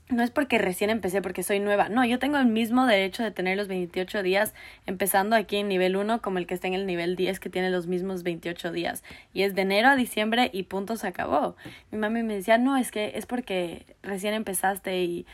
[0.09, 1.87] no es porque recién empecé, porque soy nueva.
[1.87, 4.55] No, yo tengo el mismo derecho de tener los 28 días
[4.87, 7.69] empezando aquí en nivel 1 como el que está en el nivel 10 que tiene
[7.69, 9.03] los mismos 28 días.
[9.35, 11.55] Y es de enero a diciembre y punto se acabó.
[11.91, 15.27] Mi mami me decía, no, es que es porque recién empezaste y,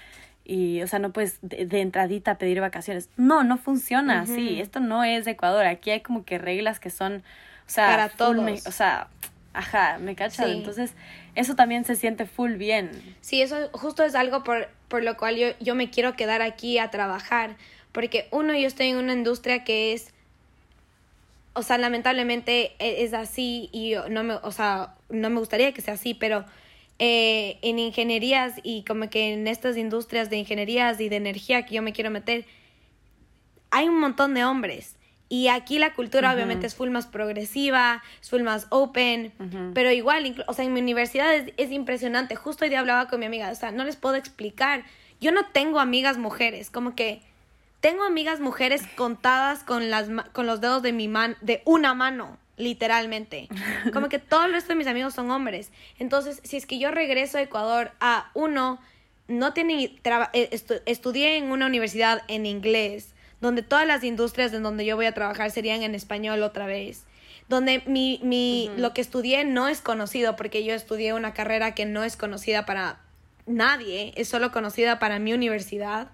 [0.43, 3.09] y o sea, no puedes de, de entradita pedir vacaciones.
[3.15, 4.59] No, no funciona así.
[4.59, 5.65] Esto no es Ecuador.
[5.67, 7.23] Aquí hay como que reglas que son,
[7.67, 8.67] o sea, Para me- todos.
[8.67, 9.07] o sea,
[9.55, 10.49] Ajá, me cachas.
[10.49, 10.93] Entonces,
[11.33, 12.91] eso también se siente full bien.
[13.21, 16.77] Sí, eso justo es algo por, por lo cual yo, yo me quiero quedar aquí
[16.77, 17.55] a trabajar.
[17.93, 20.13] Porque uno, yo estoy en una industria que es,
[21.53, 25.79] o sea, lamentablemente e, es así y no me, o sea, no me gustaría que
[25.81, 26.43] sea así, pero
[26.99, 31.75] eh, en ingenierías y como que en estas industrias de ingenierías y de energía que
[31.75, 32.45] yo me quiero meter,
[33.71, 34.97] hay un montón de hombres.
[35.27, 39.33] Y aquí la cultura obviamente es full más progresiva, es full más open,
[39.73, 42.35] pero igual, o sea, en mi universidad es, impresionante.
[42.35, 44.83] Justo hoy día hablaba con mi amiga, o sea, no les puedo explicar.
[45.19, 47.21] Yo no tengo amigas mujeres, como que
[47.79, 52.37] tengo amigas mujeres contadas con, las, con los dedos de mi man, de una mano,
[52.57, 53.47] literalmente.
[53.93, 55.71] Como que todo el resto de mis amigos son hombres.
[55.99, 58.79] Entonces, si es que yo regreso a Ecuador a uno,
[59.27, 59.99] no tiene,
[60.33, 63.14] eh, estudié en una universidad en inglés
[63.45, 67.03] donde todas las industrias en donde yo voy a trabajar serían en español otra vez,
[67.47, 71.85] donde mi, mi, lo que estudié no es conocido, porque yo estudié una carrera que
[71.85, 72.99] no es conocida para
[73.45, 76.09] nadie, es solo conocida para mi universidad.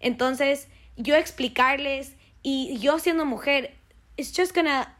[0.00, 3.74] Entonces, yo explicarles y yo siendo mujer,
[4.16, 4.94] it's just gonna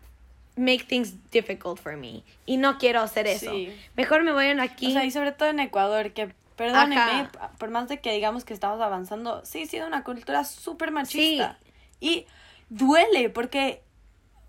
[0.57, 2.23] make things difficult for me.
[2.45, 3.53] Y no quiero hacer eso.
[3.97, 4.89] Mejor me voy aquí.
[4.89, 8.55] O sea, y sobre todo en Ecuador, que Perdóneme, por más de que digamos que
[8.55, 11.59] estamos avanzando, sí, sido una cultura súper machista.
[12.01, 12.27] Y
[12.69, 13.83] duele, porque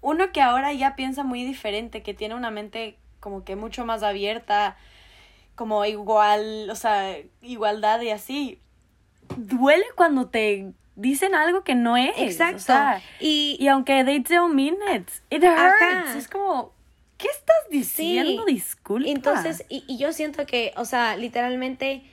[0.02, 4.04] uno que ahora ya piensa muy diferente, que tiene una mente como que mucho más
[4.04, 4.78] abierta,
[5.56, 8.60] como igual, o sea, igualdad y así,
[9.36, 12.14] duele cuando te dicen algo que no es.
[12.18, 12.74] Exacto.
[13.20, 16.16] y, y aunque they don't mean it, it hurts.
[16.16, 16.75] Es como,
[17.18, 18.46] ¿qué estás diciendo?
[18.46, 19.10] Disculpa.
[19.10, 22.04] Entonces, y, y, yo siento que, o sea, literalmente,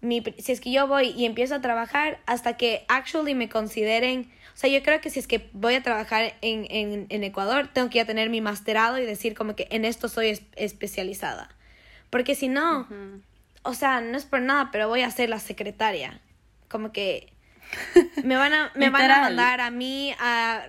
[0.00, 4.30] mi, si es que yo voy y empiezo a trabajar hasta que actually me consideren,
[4.54, 7.68] o sea, yo creo que si es que voy a trabajar en, en, en Ecuador,
[7.72, 11.48] tengo que ya tener mi masterado y decir como que en esto soy especializada.
[12.10, 12.88] Porque si no,
[13.62, 16.20] o sea, no es por nada, pero voy a ser la secretaria.
[16.68, 17.32] Como que
[18.24, 20.66] me van a, me van a mandar a mí a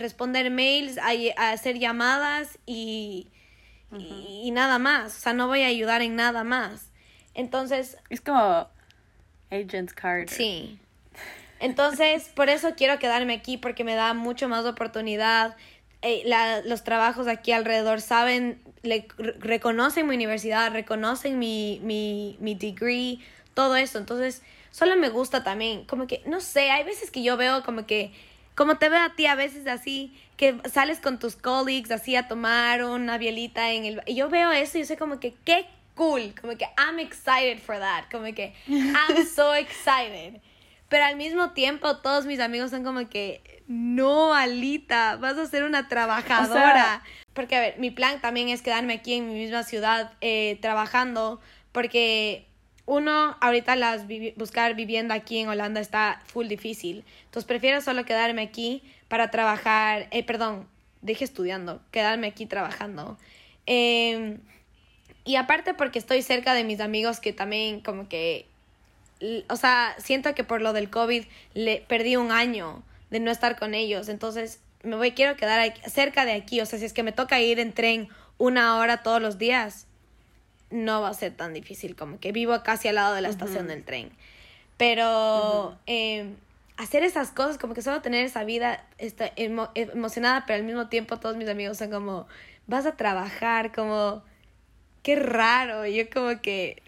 [0.00, 3.28] responder mails, a, hacer llamadas y,
[3.96, 5.16] y, nada más.
[5.16, 6.90] O sea, no voy a ayudar en nada más.
[7.34, 7.96] Entonces...
[8.08, 8.68] Es como
[9.50, 10.28] Agent Carter.
[10.28, 10.78] Sí.
[11.60, 15.56] Entonces, por eso quiero quedarme aquí, porque me da mucho más oportunidad.
[16.02, 22.54] Eh, la, los trabajos aquí alrededor saben, le, reconocen mi universidad, reconocen mi, mi, mi
[22.54, 23.18] degree,
[23.52, 23.98] todo eso.
[23.98, 27.86] Entonces, solo me gusta también, como que, no sé, hay veces que yo veo como
[27.86, 28.12] que
[28.60, 32.28] como te veo a ti a veces así, que sales con tus colleagues así a
[32.28, 34.02] tomar una bielita en el...
[34.04, 37.58] Y yo veo eso y yo sé como que qué cool, como que I'm excited
[37.58, 40.42] for that, como que I'm so excited.
[40.90, 45.62] Pero al mismo tiempo todos mis amigos son como que, no, Alita, vas a ser
[45.62, 47.02] una trabajadora.
[47.32, 51.40] porque, a ver, mi plan también es quedarme aquí en mi misma ciudad eh, trabajando,
[51.72, 52.46] porque
[52.90, 57.04] uno, ahorita las buscar vivienda aquí en Holanda está full difícil.
[57.26, 60.66] Entonces prefiero solo quedarme aquí para trabajar, eh, perdón,
[61.00, 63.16] dije estudiando, quedarme aquí trabajando.
[63.66, 64.40] Em,
[65.24, 68.46] y aparte porque estoy cerca de mis amigos que también como que,
[69.48, 73.56] o sea, siento que por lo del COVID le perdí un año de no estar
[73.56, 74.08] con ellos.
[74.08, 76.60] Entonces me voy, quiero quedar cerca de aquí.
[76.60, 79.86] O sea, si es que me toca ir en tren una hora todos los días,
[80.70, 83.66] no va a ser tan difícil, como que vivo casi al lado de la estación
[83.68, 84.10] del tren.
[84.76, 86.36] Pero em,
[86.76, 91.18] hacer esas cosas, como que solo tener esa vida está emocionada, pero al mismo tiempo
[91.18, 92.26] todos mis amigos son como,
[92.66, 94.22] vas a trabajar, como,
[95.02, 96.82] qué raro, yo como que,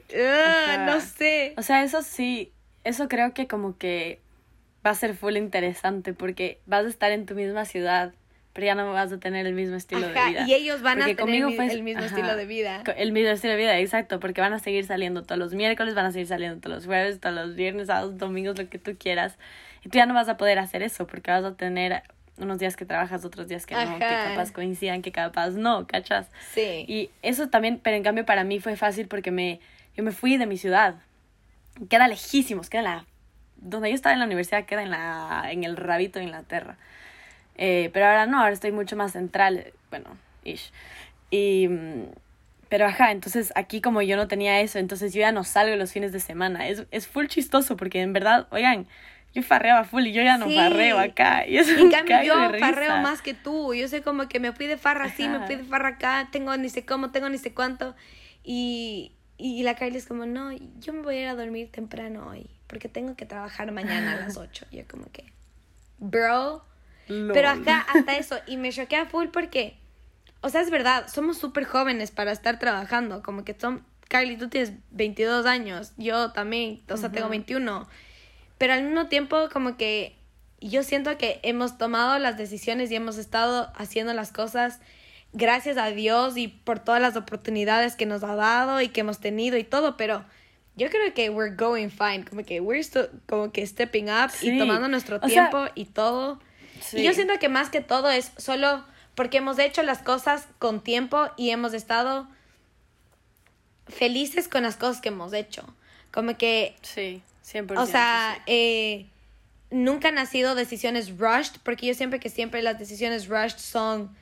[0.86, 1.54] no sé.
[1.58, 2.52] O sea, eso sí,
[2.84, 4.20] eso creo que como que
[4.84, 8.12] va a ser full interesante porque vas a estar en tu misma ciudad
[8.52, 10.46] pero ya no vas a tener el mismo estilo de vida.
[10.46, 12.82] Y ellos van a tener el, mismo estilo de vida.
[12.96, 16.06] El mismo estilo de vida, exacto, porque van a seguir saliendo todos los miércoles, van
[16.06, 19.38] a seguir saliendo todos los jueves, todos los viernes, sábados, domingos, lo que tú quieras.
[19.84, 22.02] Y tú ya no vas a poder hacer eso porque vas a tener
[22.36, 26.28] unos días que trabajas, otros días que no, que capaz coincidan, que capaz no, ¿cachas?
[26.52, 26.84] Sí.
[26.88, 29.60] Y eso también, pero en cambio para mí fue fácil porque me,
[29.96, 30.96] yo me fui de mi ciudad.
[31.88, 33.06] Queda lejísimos, queda en la...
[33.56, 36.76] Donde yo estaba en la universidad queda en, la, en el rabito de Inglaterra.
[37.56, 40.72] Eh, pero ahora no, ahora estoy mucho más central, bueno, ish.
[41.30, 42.04] Y, mm,
[42.68, 45.92] pero ajá, entonces aquí como yo no tenía eso, entonces yo ya no salgo los
[45.92, 46.68] fines de semana.
[46.68, 48.86] Es, es full chistoso porque en verdad, oigan,
[49.34, 51.46] yo farreaba full y yo ya no farreo acá.
[51.46, 53.74] Y eso en cambio, yo farreo más que tú.
[53.74, 56.56] Yo sé como que me fui de farra así, me fui de farra acá, tengo
[56.56, 57.94] ni sé cómo, tengo ni sé cuánto.
[58.42, 62.26] Y, y la Kylie es como, no, yo me voy a ir a dormir temprano
[62.28, 64.66] hoy porque tengo que trabajar mañana a las 8.
[64.70, 65.30] Y yo como que,
[65.98, 66.64] bro,
[67.06, 69.76] pero acá, hasta eso, y me choquea full porque,
[70.40, 74.48] o sea, es verdad, somos súper jóvenes para estar trabajando, como que son, Carly, tú
[74.48, 77.88] tienes 22 años, yo también, o sea, tengo 21,
[78.58, 80.16] pero al mismo tiempo como que
[80.60, 84.80] yo siento que hemos tomado las decisiones y hemos estado haciendo las cosas
[85.32, 89.18] gracias a Dios y por todas las oportunidades que nos ha dado y que hemos
[89.18, 90.24] tenido y todo, pero
[90.76, 94.58] yo creo que we're going fine, como que we're still, como que stepping up y
[94.58, 96.40] tomando nuestro tiempo y todo.
[96.92, 100.82] Y yo siento que más que todo es solo porque hemos hecho las cosas con
[100.82, 102.28] tiempo y hemos estado
[103.86, 105.62] felices con las cosas que hemos hecho.
[106.10, 106.76] Como que...
[106.82, 107.78] Sí, 100%.
[107.78, 109.06] O sea, eh,
[109.70, 114.16] nunca han sido decisiones rushed, porque yo siempre que siempre las decisiones rushed son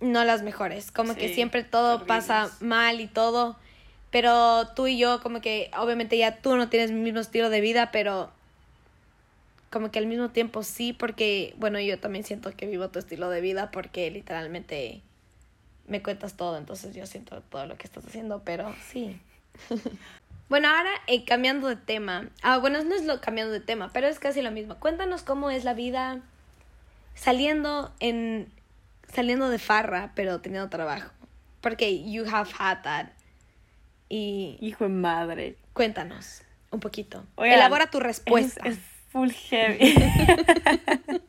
[0.00, 0.90] no las mejores.
[0.92, 3.56] Como que siempre todo pasa mal y todo.
[4.10, 7.60] Pero tú y yo, como que obviamente ya tú no tienes el mismo estilo de
[7.60, 8.30] vida, pero
[9.70, 13.28] como que al mismo tiempo sí, porque, bueno, yo también siento que vivo tu estilo
[13.30, 15.02] de vida porque literalmente
[15.86, 19.20] me cuentas todo, entonces yo siento todo lo que estás haciendo, pero sí.
[20.48, 22.28] bueno, ahora eh, cambiando de tema.
[22.42, 24.76] Ah, bueno, no es lo cambiando de tema, pero es casi lo mismo.
[24.76, 26.20] Cuéntanos cómo es la vida
[27.14, 28.50] saliendo en
[29.12, 31.10] saliendo de farra, pero teniendo trabajo.
[31.60, 33.06] Porque you have had that.
[34.10, 35.56] Y hijo de madre.
[35.72, 37.24] Cuéntanos un poquito.
[37.36, 38.62] Elabora tu respuesta
[39.08, 39.94] full heavy.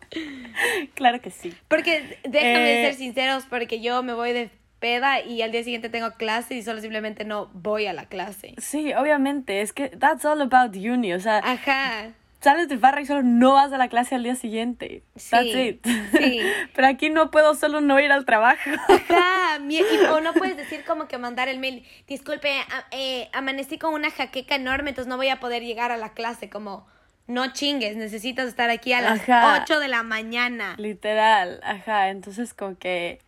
[0.93, 1.53] claro que sí.
[1.67, 5.89] Porque déjame ser eh, sinceros, porque yo me voy de peda y al día siguiente
[5.89, 8.55] tengo clase y solo simplemente no voy a la clase.
[8.57, 12.13] Sí, obviamente, es que that's all about uni, o sea, Ajá.
[12.41, 15.03] Sales de farra y solo no vas a la clase al día siguiente.
[15.17, 15.85] Sí, that's it.
[16.17, 16.39] Sí.
[16.73, 18.69] Pero aquí no puedo solo no ir al trabajo.
[18.87, 19.59] Ajá,
[20.13, 22.49] o no puedes decir como que mandar el mail, disculpe,
[22.91, 26.49] eh, amanecí con una jaqueca enorme, entonces no voy a poder llegar a la clase,
[26.49, 26.87] como
[27.29, 29.21] no chingues, necesitas estar aquí a las
[29.61, 30.75] 8 de la mañana.
[30.77, 33.19] Literal, ajá, entonces como que...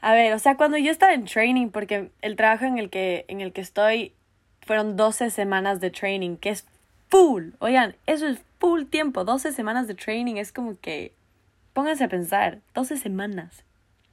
[0.00, 3.24] A ver, o sea, cuando yo estaba en training, porque el trabajo en el que,
[3.28, 4.12] en el que estoy
[4.60, 6.64] fueron 12 semanas de training, que es
[7.08, 7.50] full.
[7.58, 11.12] Oigan, eso es full tiempo, 12 semanas de training, es como que...
[11.72, 13.64] Pónganse a pensar, 12 semanas.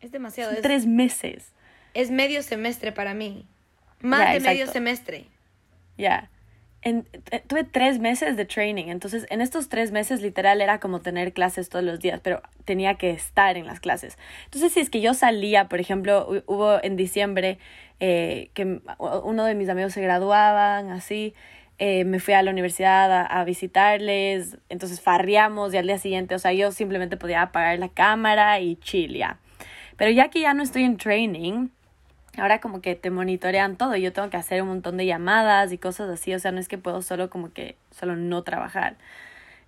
[0.02, 0.52] Es demasiado.
[0.52, 1.52] Es, tres meses.
[1.94, 3.46] Es medio semestre para mí.
[4.02, 5.28] Más de medio semestre.
[5.98, 6.30] Ya
[6.82, 7.06] en,
[7.48, 11.70] tuve tres meses de training, entonces en estos tres meses literal era como tener clases
[11.70, 14.18] todos los días, pero tenía que estar en las clases.
[14.46, 17.60] Entonces si es que yo salía, por ejemplo, hubo en diciembre
[18.00, 21.34] eh, que uno de mis amigos se graduaban, así,
[21.80, 26.36] eh, me fui a la universidad a, a, visitarles, entonces farriamos y al día siguiente,
[26.36, 29.24] o sea, yo simplemente podía apagar la cámara y chill.
[29.98, 31.70] Pero ya que ya no estoy en training,
[32.40, 33.96] ahora como que te monitorean todo.
[33.96, 36.34] Yo tengo que hacer un montón de llamadas y cosas así.
[36.34, 38.98] O sea, no es que puedo solo como que solo no trabajar.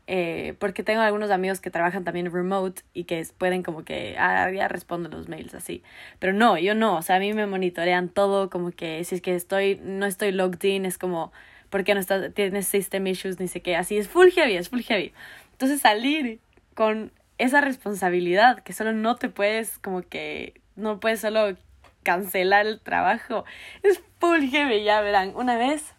[0.08, 4.50] Eh, porque tengo algunos amigos que trabajan también remote y que pueden como que, ah,
[4.52, 5.84] ya respondo los mails así.
[6.20, 9.22] Pero no, yo no, o sea, a mí me monitorean todo, como que si es
[9.22, 11.32] que estoy, no estoy logged in, es como,
[11.70, 13.76] ¿por qué no estás, tienes system issues, ni sé qué?
[13.76, 15.14] Así es full heavy, es full heavy.
[15.54, 16.40] Entonces salir
[16.76, 21.56] con esa responsabilidad que solo no te puedes como que, no puedes solo
[22.04, 23.46] cancelar el trabajo.
[23.84, 25.34] Es full heavy, ya verán.
[25.36, 25.94] Una vez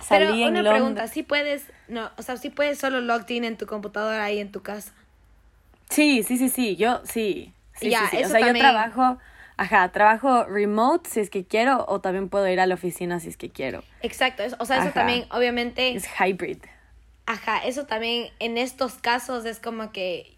[0.00, 3.56] salí Pero una pregunta, ¿sí puedes, no, o sea, sí puedes solo logged in en
[3.56, 4.92] tu computadora ahí en tu casa?
[5.90, 7.52] Sí, sí, sí, sí, yo sí.
[7.74, 8.24] Sí, sí, sí.
[8.24, 9.18] O sea, yo trabajo,
[9.56, 13.28] ajá, trabajo remote si es que quiero o también puedo ir a la oficina si
[13.28, 13.82] es que quiero.
[14.02, 15.94] Exacto, o sea, eso también obviamente...
[15.94, 16.58] Es hybrid.
[17.26, 20.36] Ajá, eso también en estos casos es como que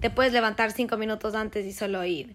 [0.00, 2.34] te puedes levantar cinco minutos antes y solo ir.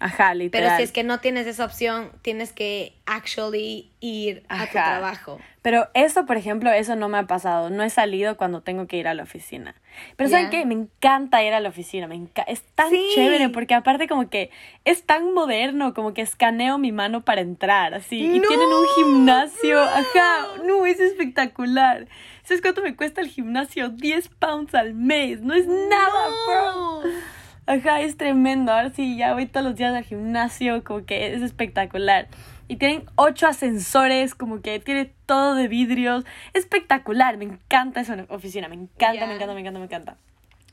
[0.00, 0.68] Ajá, literal.
[0.68, 5.40] Pero si es que no tienes esa opción, tienes que actually ir a tu trabajo.
[5.62, 7.70] Pero eso, por ejemplo, eso no me ha pasado.
[7.70, 9.74] No he salido cuando tengo que ir a la oficina.
[10.16, 10.66] Pero ¿saben qué?
[10.66, 12.06] Me encanta ir a la oficina.
[12.06, 14.50] Me es tan chévere porque aparte como que
[14.84, 18.18] es tan moderno, como que escaneo mi mano para entrar, así.
[18.18, 19.80] Y tienen un gimnasio.
[19.80, 22.08] Ajá, no, es espectacular.
[22.42, 23.88] ¿Sabes cuánto me cuesta el gimnasio?
[23.88, 25.40] 10 pounds al mes.
[25.40, 27.02] No es nada, bro.
[27.66, 28.72] Ajá, es tremendo.
[28.72, 32.28] Ahora sí, ya voy todos los días al gimnasio, como que es espectacular.
[32.68, 36.24] Y tienen ocho ascensores, como que tiene todo de vidrios.
[36.52, 40.16] Espectacular, me encanta esa oficina, me encanta, me encanta, me encanta, me encanta.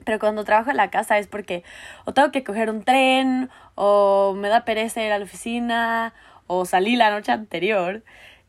[0.03, 1.63] Pero cuando trabajo en la casa es porque
[2.05, 6.13] o tengo que coger un tren, o me da pereza ir a la oficina,
[6.47, 8.03] o salí la noche anterior.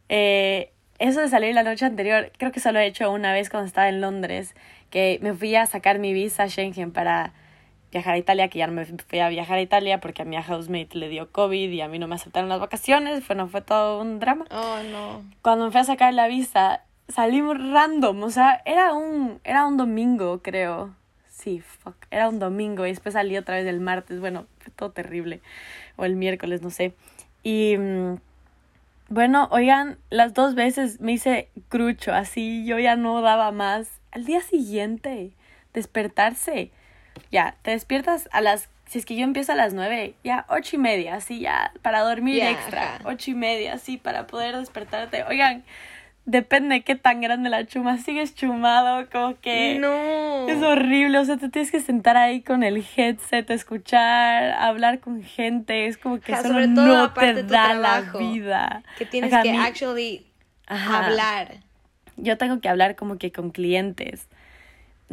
[0.08, 3.66] Eh, eso de salir la noche anterior, creo que solo he hecho una vez cuando
[3.66, 4.54] estaba en Londres,
[4.90, 7.32] que me fui a sacar mi visa Schengen para
[7.92, 10.36] viajar a Italia, que ya no me fui a viajar a Italia porque a mi
[10.36, 14.00] housemate le dio COVID y a mí no me aceptaron las vacaciones, bueno, fue todo
[14.00, 14.46] un drama.
[14.50, 15.22] Oh, no.
[15.42, 19.76] Cuando me fui a sacar la visa, salimos random, o sea, era un, era un
[19.76, 20.94] domingo, creo.
[21.28, 21.96] Sí, fuck.
[22.10, 24.20] Era un domingo y después salí otra vez el martes.
[24.20, 25.40] Bueno, fue todo terrible.
[25.96, 26.94] O el miércoles, no sé.
[27.42, 28.18] Y mm,
[29.08, 34.00] bueno, oigan, las dos veces me hice crucho, así yo ya no daba más.
[34.12, 35.32] Al día siguiente,
[35.74, 36.70] despertarse.
[37.32, 40.76] Ya, te despiertas a las si es que yo empiezo a las nueve, ya ocho
[40.76, 45.24] y media, así ya, para dormir extra, ocho y media, así, para poder despertarte.
[45.24, 45.64] Oigan,
[46.26, 50.46] depende de qué tan grande la chuma, sigues chumado, como que no.
[50.46, 55.22] es horrible, o sea, te tienes que sentar ahí con el headset, escuchar, hablar con
[55.22, 58.82] gente, es como que solo no te da la vida.
[58.98, 60.26] Que tienes que actually
[60.66, 61.60] hablar.
[62.18, 64.28] Yo tengo que hablar como que con clientes.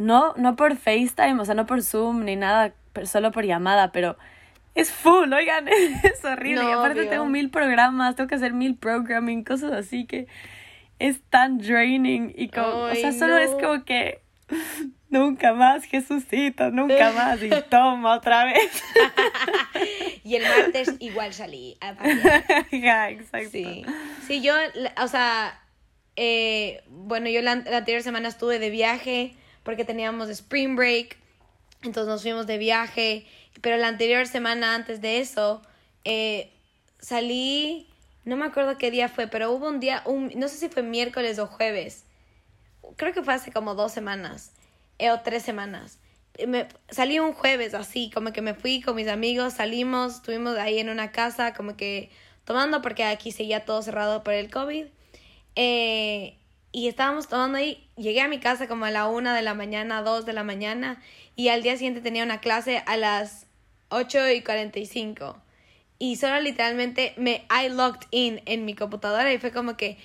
[0.00, 2.74] No, no por FaceTime, o sea, no por Zoom ni nada
[3.04, 4.16] solo por llamada, pero
[4.74, 5.68] es full, oigan,
[6.02, 6.64] es horrible.
[6.64, 10.26] y aparte tengo mil programas, tengo que hacer mil programming, cosas así que
[10.98, 14.20] es tan draining y como, o sea, solo es como que
[15.08, 18.70] nunca más, Jesucito, nunca más y toma otra vez.
[20.24, 21.78] y el martes igual salí.
[22.72, 23.50] ya, exacto.
[23.50, 23.84] Sí.
[24.26, 24.54] sí, yo,
[25.02, 25.60] o sea,
[26.16, 31.20] eh, bueno, yo la, la anterior semana estuve de viaje porque teníamos spring break
[31.82, 33.26] entonces nos fuimos de viaje,
[33.62, 35.62] pero la anterior semana antes de eso,
[36.04, 36.52] eh,
[36.98, 37.88] salí,
[38.24, 40.82] no me acuerdo qué día fue, pero hubo un día, un, no sé si fue
[40.82, 42.04] miércoles o jueves,
[42.96, 44.52] creo que fue hace como dos semanas
[44.98, 45.98] eh, o tres semanas.
[46.46, 50.78] Me, salí un jueves así, como que me fui con mis amigos, salimos, estuvimos ahí
[50.78, 52.10] en una casa, como que
[52.44, 54.86] tomando, porque aquí seguía todo cerrado por el COVID.
[55.56, 56.36] Eh,
[56.72, 60.02] y estábamos tomando ahí, llegué a mi casa como a la una de la mañana,
[60.02, 61.02] dos de la mañana,
[61.36, 63.46] y al día siguiente tenía una clase a las
[63.88, 65.36] 8 y 45.
[65.98, 69.98] Y solo literalmente me I logged in en mi computadora y fue como que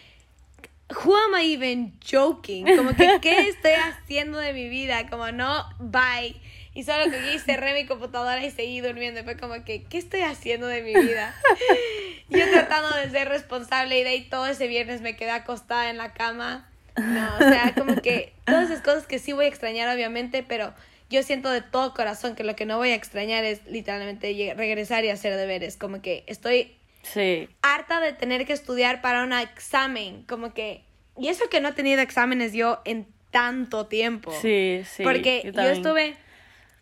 [0.89, 2.65] who am I even joking?
[2.75, 5.07] Como que qué estoy haciendo de mi vida?
[5.09, 6.35] Como no, bye.
[6.75, 9.21] Y solo que cerré mi computadora y seguí durmiendo.
[9.21, 11.33] Y fue como que, ¿qué estoy haciendo de mi vida?
[12.29, 15.97] Yo tratando de ser responsable y de ahí todo ese viernes me quedé acostada en
[15.97, 16.69] la cama.
[16.97, 20.73] No, o sea, como que todas esas cosas que sí voy a extrañar, obviamente, pero
[21.09, 25.05] yo siento de todo corazón que lo que no voy a extrañar es literalmente regresar
[25.05, 25.77] y hacer deberes.
[25.77, 27.47] Como que estoy sí.
[27.61, 30.23] harta de tener que estudiar para un examen.
[30.23, 30.83] Como que.
[31.17, 34.33] Y eso que no he tenido exámenes yo en tanto tiempo.
[34.41, 35.03] Sí, sí.
[35.03, 36.17] Porque yo, estuve.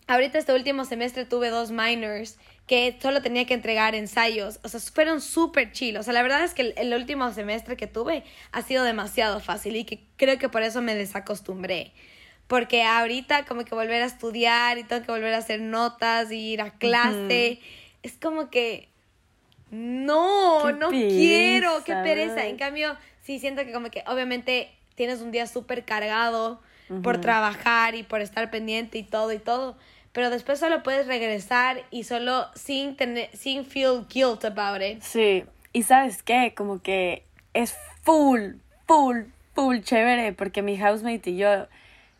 [0.07, 2.37] Ahorita este último semestre tuve dos minors
[2.67, 4.59] que solo tenía que entregar ensayos.
[4.63, 5.97] O sea, fueron súper chill.
[5.97, 9.39] O sea, la verdad es que el, el, último semestre que tuve ha sido demasiado
[9.39, 11.93] fácil y que creo que por eso me desacostumbré
[12.47, 16.53] porque ahorita como que volver a estudiar y tengo que volver a hacer notas y
[16.53, 17.59] ir a clase,
[18.03, 18.89] es como que
[19.71, 22.45] no, no quiero, qué pereza.
[22.45, 26.61] En cambio, sí siento que como que obviamente tienes un día súper cargado
[27.01, 29.75] por trabajar y por estar pendiente y todo y todo,
[30.13, 35.01] pero después solo puedes regresar y solo sin tener, sin feel guilt about it.
[35.01, 35.43] Sí,
[35.73, 38.53] y sabes qué, como que es full,
[38.87, 41.67] full, full chévere porque mi housemate y yo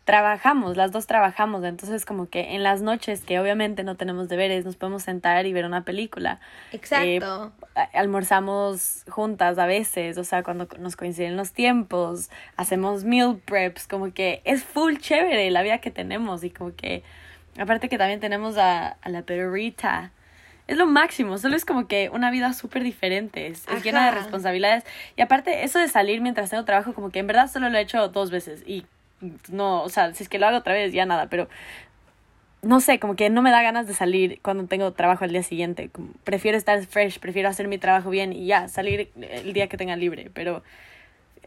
[0.04, 4.64] trabajamos, las dos trabajamos, entonces como que en las noches que obviamente no tenemos deberes,
[4.64, 6.40] nos podemos sentar y ver una película.
[6.72, 7.52] Exacto.
[7.74, 13.86] Eh, almorzamos juntas a veces, o sea, cuando nos coinciden los tiempos, hacemos meal preps,
[13.86, 17.02] como que es full chévere la vida que tenemos y como que
[17.58, 20.10] aparte que también tenemos a, a la perrita.
[20.66, 24.12] Es lo máximo, solo es como que una vida súper diferente, es, es llena de
[24.12, 24.84] responsabilidades.
[25.14, 27.82] Y aparte, eso de salir mientras tengo trabajo, como que en verdad solo lo he
[27.82, 28.86] hecho dos veces y
[29.50, 31.48] no, o sea, si es que lo hago otra vez, ya nada, pero
[32.62, 35.42] no sé, como que no me da ganas de salir cuando tengo trabajo al día
[35.42, 35.90] siguiente.
[36.24, 39.96] Prefiero estar fresh, prefiero hacer mi trabajo bien y ya, salir el día que tenga
[39.96, 40.30] libre.
[40.32, 40.62] Pero,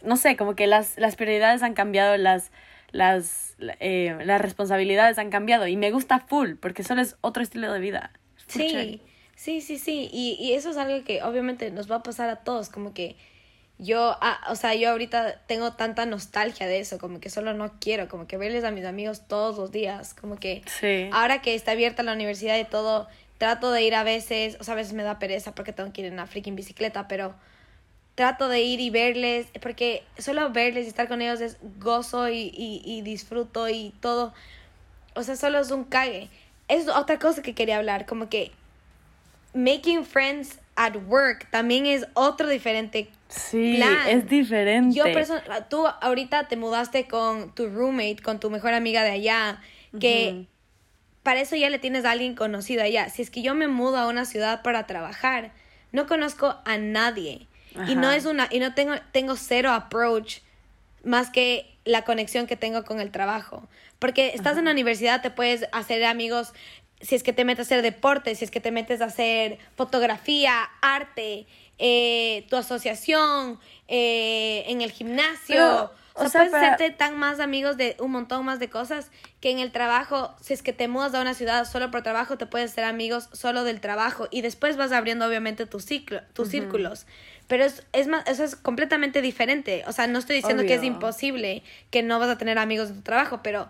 [0.03, 2.51] no sé, como que las, las prioridades han cambiado, las,
[2.91, 7.71] las, eh, las responsabilidades han cambiado y me gusta full porque solo es otro estilo
[7.71, 8.11] de vida.
[8.47, 9.01] Sí,
[9.35, 10.09] sí, sí, sí.
[10.11, 13.15] Y, y eso es algo que obviamente nos va a pasar a todos, como que
[13.79, 17.73] yo, ah, o sea, yo ahorita tengo tanta nostalgia de eso, como que solo no
[17.79, 20.63] quiero, como que verles a mis amigos todos los días, como que
[21.11, 23.07] ahora que está abierta la universidad y todo,
[23.38, 26.01] trato de ir a veces, o sea, a veces me da pereza porque tengo que
[26.01, 27.35] ir en una freaking bicicleta, pero
[28.18, 32.51] trato de ir y verles, porque solo verles y estar con ellos es gozo y,
[32.51, 34.34] y, y disfruto y todo,
[35.13, 36.30] o sea, solo es un cague.
[36.68, 38.51] Es otra cosa que quería hablar, como que
[39.53, 44.95] making friends at work también es otro diferente Sí, es diferente.
[44.95, 45.05] Yo,
[45.70, 49.61] tú ahorita te mudaste con tu roommate, con tu mejor amiga de allá,
[49.99, 50.45] que
[51.24, 53.09] para eso ya le tienes a alguien conocido allá.
[53.09, 55.51] Si es que yo me mudo a una ciudad para trabajar,
[55.91, 57.47] no conozco a nadie.
[57.88, 60.39] Y no es una, y no tengo, tengo cero approach
[61.03, 63.67] más que la conexión que tengo con el trabajo.
[63.99, 66.53] Porque estás en la universidad, te puedes hacer amigos
[67.01, 69.59] si es que te metes a hacer deporte, si es que te metes a hacer
[69.75, 71.45] fotografía, arte,
[71.78, 75.91] eh, tu asociación, eh, en el gimnasio.
[76.13, 79.59] o, sea, puedes hacerte tan más amigos de un montón más de cosas que en
[79.59, 82.71] el trabajo, si es que te mudas a una ciudad solo por trabajo, te puedes
[82.71, 87.05] hacer amigos solo del trabajo y después vas abriendo obviamente tu ciclo, tus círculos.
[87.47, 89.83] Pero es, es más, eso es completamente diferente.
[89.87, 92.95] O sea, no estoy diciendo que es imposible que no vas a tener amigos de
[92.95, 93.69] tu trabajo, pero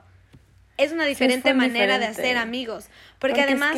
[0.78, 2.88] es una diferente manera de hacer amigos.
[3.20, 3.76] Porque, además,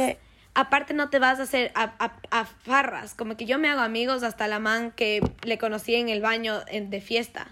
[0.53, 1.93] aparte no te vas a hacer a,
[2.31, 3.13] a, farras.
[3.13, 6.61] Como que yo me hago amigos hasta la man que le conocí en el baño
[6.65, 7.47] de fiesta.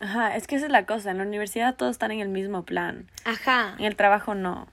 [0.00, 1.10] Ajá, es que esa es la cosa.
[1.10, 3.10] En la universidad todos están en el mismo plan.
[3.24, 3.74] Ajá.
[3.78, 4.68] En el trabajo no.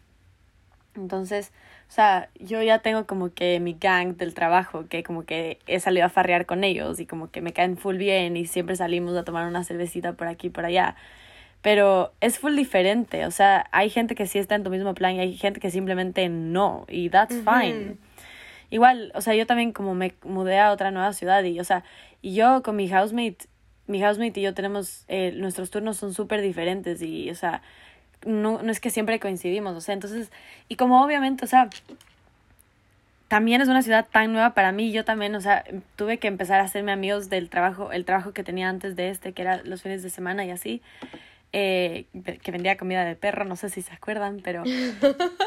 [0.95, 1.51] Entonces,
[1.93, 5.79] o sea, yo ya tengo como que mi gang del trabajo, que como que he
[5.79, 9.15] salido a farrear con ellos y como que me caen full bien y siempre salimos
[9.15, 10.95] a tomar una cervecita por aquí y por allá.
[11.61, 15.17] Pero es full diferente, o sea, hay gente que sí está en tu mismo plan
[15.17, 17.97] y hay gente que simplemente no, y that's fine.
[18.71, 21.83] Igual, o sea, yo también como me mudé a otra nueva ciudad y, o sea,
[22.23, 23.45] y yo con mi housemate,
[23.85, 27.61] mi housemate y yo tenemos, eh, nuestros turnos son súper diferentes y, o sea,
[28.25, 30.31] no, no es que siempre coincidimos, o sea, entonces,
[30.67, 31.69] y como obviamente, o sea,
[33.27, 35.63] también es una ciudad tan nueva para mí, yo también, o sea,
[35.95, 39.33] tuve que empezar a hacerme amigos del trabajo, el trabajo que tenía antes de este,
[39.33, 40.81] que era los fines de semana y así
[41.55, 42.05] eh,
[42.41, 44.63] que vendía comida de perro, no sé si se acuerdan, pero...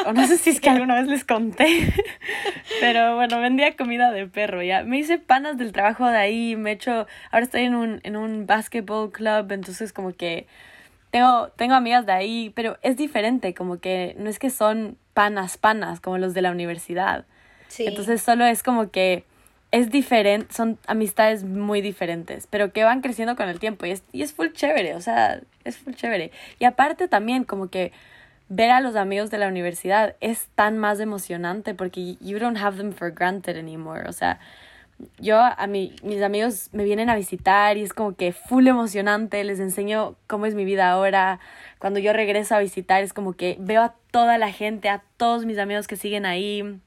[0.07, 1.93] o no sé si es que alguna vez les conté,
[2.81, 4.85] pero bueno, vendía comida de perro, ya.
[4.85, 7.09] Me hice panas del trabajo de ahí, me he hecho...
[7.33, 10.47] Ahora estoy en un, en un basketball club, entonces como que...
[11.17, 15.57] Tengo, tengo amigas de ahí, pero es diferente, como que no es que son panas,
[15.57, 17.25] panas, como los de la universidad.
[17.69, 17.87] Sí.
[17.87, 19.25] Entonces solo es como que
[19.71, 24.03] es diferente, son amistades muy diferentes, pero que van creciendo con el tiempo y es,
[24.13, 26.33] y es full chévere, o sea, es full chévere.
[26.59, 27.93] Y aparte también como que
[28.51, 32.77] ver a los amigos de la universidad es tan más emocionante porque you don't have
[32.77, 34.39] them for granted anymore, o sea,
[35.19, 39.45] yo a mi, mis amigos me vienen a visitar y es como que full emocionante,
[39.45, 41.39] les enseño cómo es mi vida ahora.
[41.79, 45.45] Cuando yo regreso a visitar es como que veo a toda la gente, a todos
[45.45, 46.81] mis amigos que siguen ahí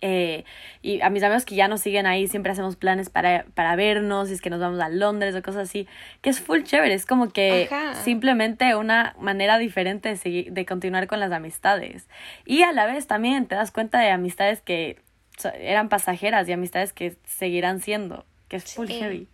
[0.00, 0.44] eh,
[0.82, 4.30] y a mis amigos que ya nos siguen ahí, siempre hacemos planes para, para vernos,
[4.30, 5.86] y es que nos vamos a Londres o cosas así,
[6.20, 7.68] que es full chévere, es como que
[8.04, 12.08] simplemente una manera diferente de, seguir, de continuar con las amistades.
[12.44, 15.00] Y a la vez también te das cuenta de amistades que
[15.44, 19.28] eran pasajeras y amistades que seguirán siendo, que es full heavy.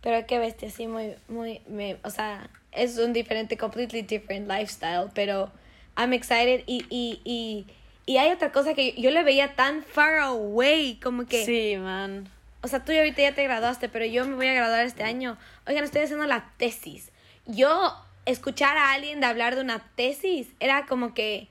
[0.00, 5.08] Pero qué bestia, sí, muy, muy, me, o sea, es un diferente, completely different lifestyle,
[5.14, 5.50] pero
[5.96, 7.66] I'm excited y, y, y
[8.06, 11.44] y hay otra cosa que yo le veía tan far away, como que...
[11.44, 12.28] Sí, man.
[12.62, 15.38] O sea, tú ahorita ya te graduaste, pero yo me voy a graduar este año.
[15.66, 17.12] Oigan, estoy haciendo la tesis.
[17.46, 17.94] Yo
[18.26, 21.48] escuchar a alguien de hablar de una tesis era como que...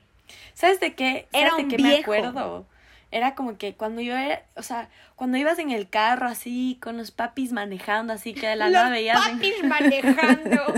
[0.54, 1.26] ¿Sabes de qué?
[1.32, 2.66] era de qué me acuerdo?
[3.14, 6.96] Era como que cuando yo era, o sea, cuando ibas en el carro así, con
[6.96, 9.16] los papis manejando, así que de la nada veías.
[9.16, 10.74] papis manejando.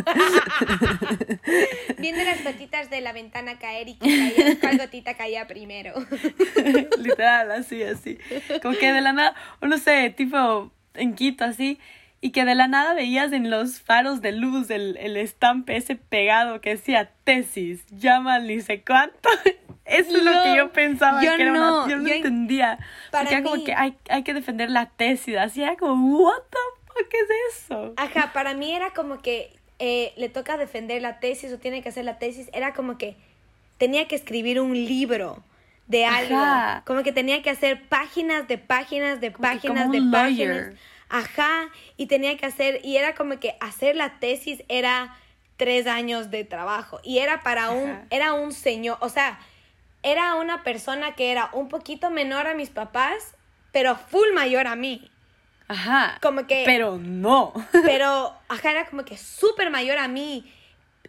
[1.99, 5.95] Viendo las gotitas de la ventana caer y que caía, cuál gotita caía primero.
[6.99, 8.19] Literal, así, así.
[8.61, 11.79] Como que de la nada, o no sé, tipo en Quito, así,
[12.21, 15.97] y que de la nada veías en los faros de luz el, el estampe ese
[15.97, 19.31] pegado que decía tesis, llama ni sé cuánto.
[19.87, 22.79] Eso es lo que yo pensaba que era no, una, yo no entendía.
[23.11, 26.59] Porque era como que hay, hay que defender la tesis, así era como, what the
[26.89, 27.95] fuck es eso?
[27.97, 31.91] Ajá, para mí era como que eh, le toca defender la tesis o tiene que
[31.91, 33.17] hacer la tesis, era como que
[33.79, 35.43] tenía que escribir un libro
[35.87, 36.37] de algo,
[36.85, 40.75] como que tenía que hacer páginas de páginas de páginas de páginas.
[41.09, 45.17] Ajá, y tenía que hacer, y era como que hacer la tesis era
[45.57, 49.39] tres años de trabajo, y era para un, era un señor, o sea,
[50.07, 53.35] era una persona que era un poquito menor a mis papás,
[53.73, 55.11] pero full mayor a mí.
[55.67, 56.19] Ajá.
[56.23, 56.63] Como que.
[56.65, 57.53] Pero no.
[57.85, 60.49] Pero, ajá, era como que súper mayor a mí.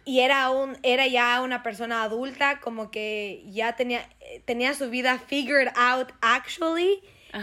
[0.04, 4.08] Y era, un, era ya una persona adulta, como que ya tenía,
[4.46, 7.00] tenía su vida figured out actually.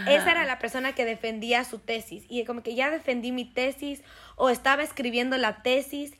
[0.08, 2.24] Esa era la persona que defendía su tesis.
[2.28, 4.02] Y como que ya defendí mi tesis
[4.34, 6.12] o estaba escribiendo la tesis.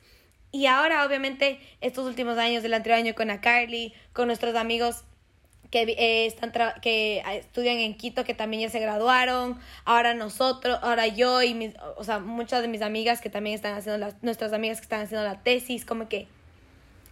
[0.51, 5.03] Y ahora, obviamente, estos últimos años, del anterior año con a Carly, con nuestros amigos
[5.71, 6.51] que, eh, están
[6.81, 11.53] que ah, estudian en Quito, que también ya se graduaron, ahora nosotros, ahora yo y
[11.53, 14.83] mis, o sea, muchas de mis amigas que también están haciendo, las, nuestras amigas que
[14.83, 16.27] están haciendo la tesis, como que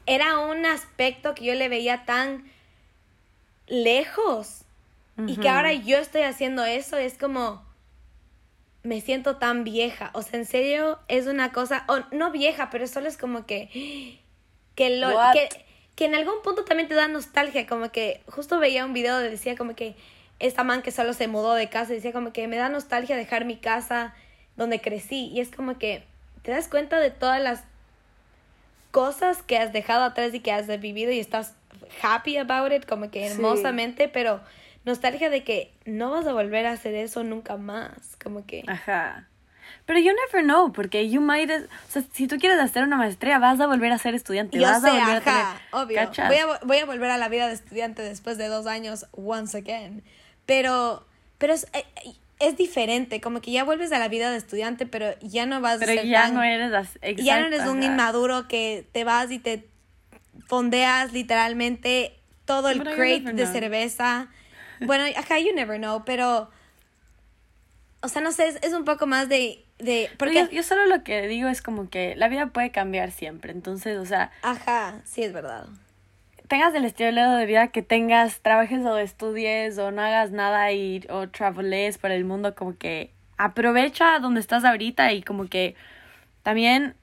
[0.06, 2.46] era un aspecto que yo le veía tan
[3.68, 4.62] lejos
[5.28, 7.64] y que ahora yo estoy haciendo eso, es como,
[8.84, 10.12] me siento tan vieja.
[10.14, 14.20] O sea, en serio, es una cosa, o no vieja, pero solo es como que,
[14.76, 15.50] que, lo, que,
[15.96, 19.30] que en algún punto también te da nostalgia, como que justo veía un video donde
[19.30, 19.96] decía como que
[20.40, 23.46] esta man que solo se mudó de casa, decía como que me da nostalgia dejar
[23.46, 24.14] mi casa
[24.58, 25.28] donde crecí.
[25.28, 26.04] Y es como que
[26.42, 27.64] te das cuenta de todas las
[28.92, 31.54] cosas que has dejado atrás y que has vivido y estás
[32.02, 34.42] happy about it, como que hermosamente, pero
[34.84, 38.64] nostalgia de que no vas a volver a hacer eso nunca más, como que...
[38.68, 39.28] Ajá.
[39.86, 43.38] Pero you never know, porque you might, o sea, si tú quieres hacer una maestría,
[43.40, 44.58] vas a volver a ser estudiante.
[44.60, 46.12] Yo vas sé, a volver ajá, a obvio.
[46.28, 49.58] Voy a, voy a volver a la vida de estudiante después de dos años, once
[49.58, 50.04] again.
[50.46, 51.06] Pero,
[51.38, 51.86] pero es, eh,
[52.40, 55.80] es diferente, como que ya vuelves a la vida de estudiante, pero ya no vas
[55.80, 57.86] pero a ser ya tan- no eres exacto, ya no eres un ajá.
[57.86, 59.68] inmaduro que te vas y te
[60.48, 63.54] fondeas literalmente todo el crate de know.
[63.54, 64.28] cerveza.
[64.82, 66.50] Bueno, acá you never know, pero
[68.06, 70.86] o sea, no sé, es, es un poco más de de porque yo, yo solo
[70.86, 73.52] lo que digo es como que la vida puede cambiar siempre.
[73.52, 75.68] Entonces, o sea, ajá, sí es verdad.
[76.48, 81.06] tengas el estilo de vida que tengas, trabajes o estudies o no hagas nada y,
[81.10, 85.76] o traveles por el mundo, como que aprovecha donde estás ahorita y como que
[86.42, 86.96] también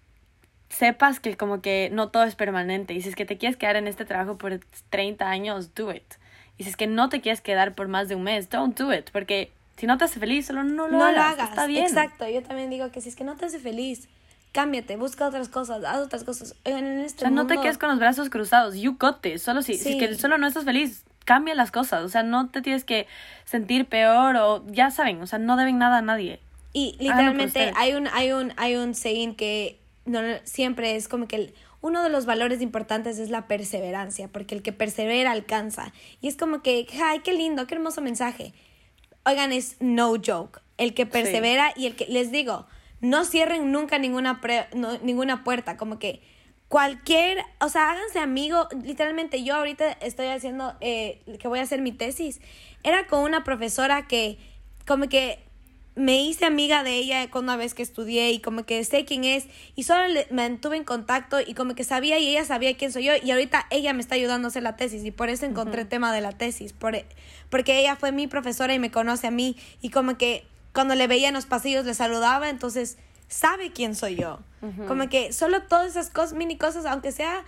[0.70, 2.94] sepas que como que no todo es permanente.
[2.94, 6.14] Y si es que te quieres quedar en este trabajo por 30 años, do it.
[6.56, 8.94] Y si es que no te quieres quedar por más de un mes, don't do
[8.94, 9.10] it.
[9.10, 11.16] Porque si no te hace feliz, solo no lo no hagas.
[11.16, 11.48] lo hagas.
[11.50, 11.86] Está bien.
[11.86, 14.08] Exacto, yo también digo que si es que no te hace feliz,
[14.52, 16.54] cámbiate, busca otras cosas, haz otras cosas.
[16.64, 18.76] Oigan, en O este sea, no te quedes con los brazos cruzados.
[18.76, 19.26] You got.
[19.38, 22.04] Solo si, si es que solo no estás feliz, cambia las cosas.
[22.04, 23.08] O sea, no te tienes que
[23.44, 26.38] sentir peor o ya saben, o sea, no deben nada a nadie.
[26.72, 31.34] Y literalmente hay un, hay un, hay un saying que no, siempre es como que
[31.34, 35.92] el- uno de los valores importantes es la perseverancia, porque el que persevera alcanza.
[36.20, 38.54] Y es como que, ay, qué lindo, qué hermoso mensaje.
[39.24, 40.60] Oigan, es no joke.
[40.78, 42.66] El que persevera y el que, les digo,
[43.00, 46.22] no cierren nunca ninguna, pre- no- ninguna puerta, como que
[46.68, 51.82] cualquier, o sea, háganse amigo, literalmente yo ahorita estoy haciendo, eh, que voy a hacer
[51.82, 52.40] mi tesis,
[52.82, 54.38] era con una profesora que
[54.86, 55.38] como que
[55.94, 59.24] me hice amiga de ella con una vez que estudié y como que sé quién
[59.24, 59.44] es
[59.76, 62.90] y solo le- me mantuve en contacto y como que sabía y ella sabía quién
[62.92, 65.44] soy yo y ahorita ella me está ayudando a hacer la tesis y por eso
[65.44, 66.96] encontré el tema de la tesis, por,
[67.50, 71.06] porque ella fue mi profesora y me conoce a mí y como que cuando le
[71.06, 72.96] veía en los pasillos le saludaba, entonces
[73.28, 74.38] sabe quién soy yo.
[74.88, 77.44] Como que solo todas esas cosas, mini cosas, aunque sea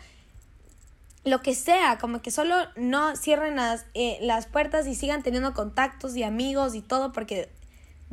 [1.24, 5.54] lo que sea, como que solo no cierren las, eh, las puertas y sigan teniendo
[5.54, 7.48] contactos y amigos y todo, porque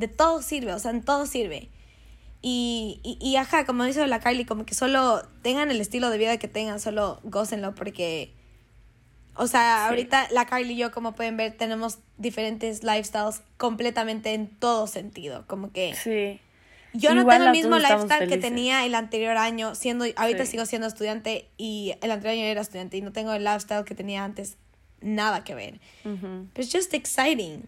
[0.01, 1.69] de todo sirve, o sea, en todo sirve.
[2.41, 6.17] Y, y, y ajá, como dice la Kylie, como que solo tengan el estilo de
[6.17, 8.33] vida que tengan, solo gócenlo, porque,
[9.35, 14.47] o sea, ahorita la Kylie y yo, como pueden ver, tenemos diferentes lifestyles completamente en
[14.47, 15.93] todo sentido, como que...
[15.95, 16.39] Sí.
[16.93, 20.51] Yo no Igual tengo el mismo lifestyle que tenía el anterior año, siendo ahorita Sí.
[20.51, 23.95] sigo siendo estudiante y el anterior año era estudiante y no tengo el lifestyle que
[23.95, 24.57] tenía antes,
[24.99, 25.79] nada que ver.
[26.03, 26.47] Ujú.
[26.53, 27.63] Pero es just exciting.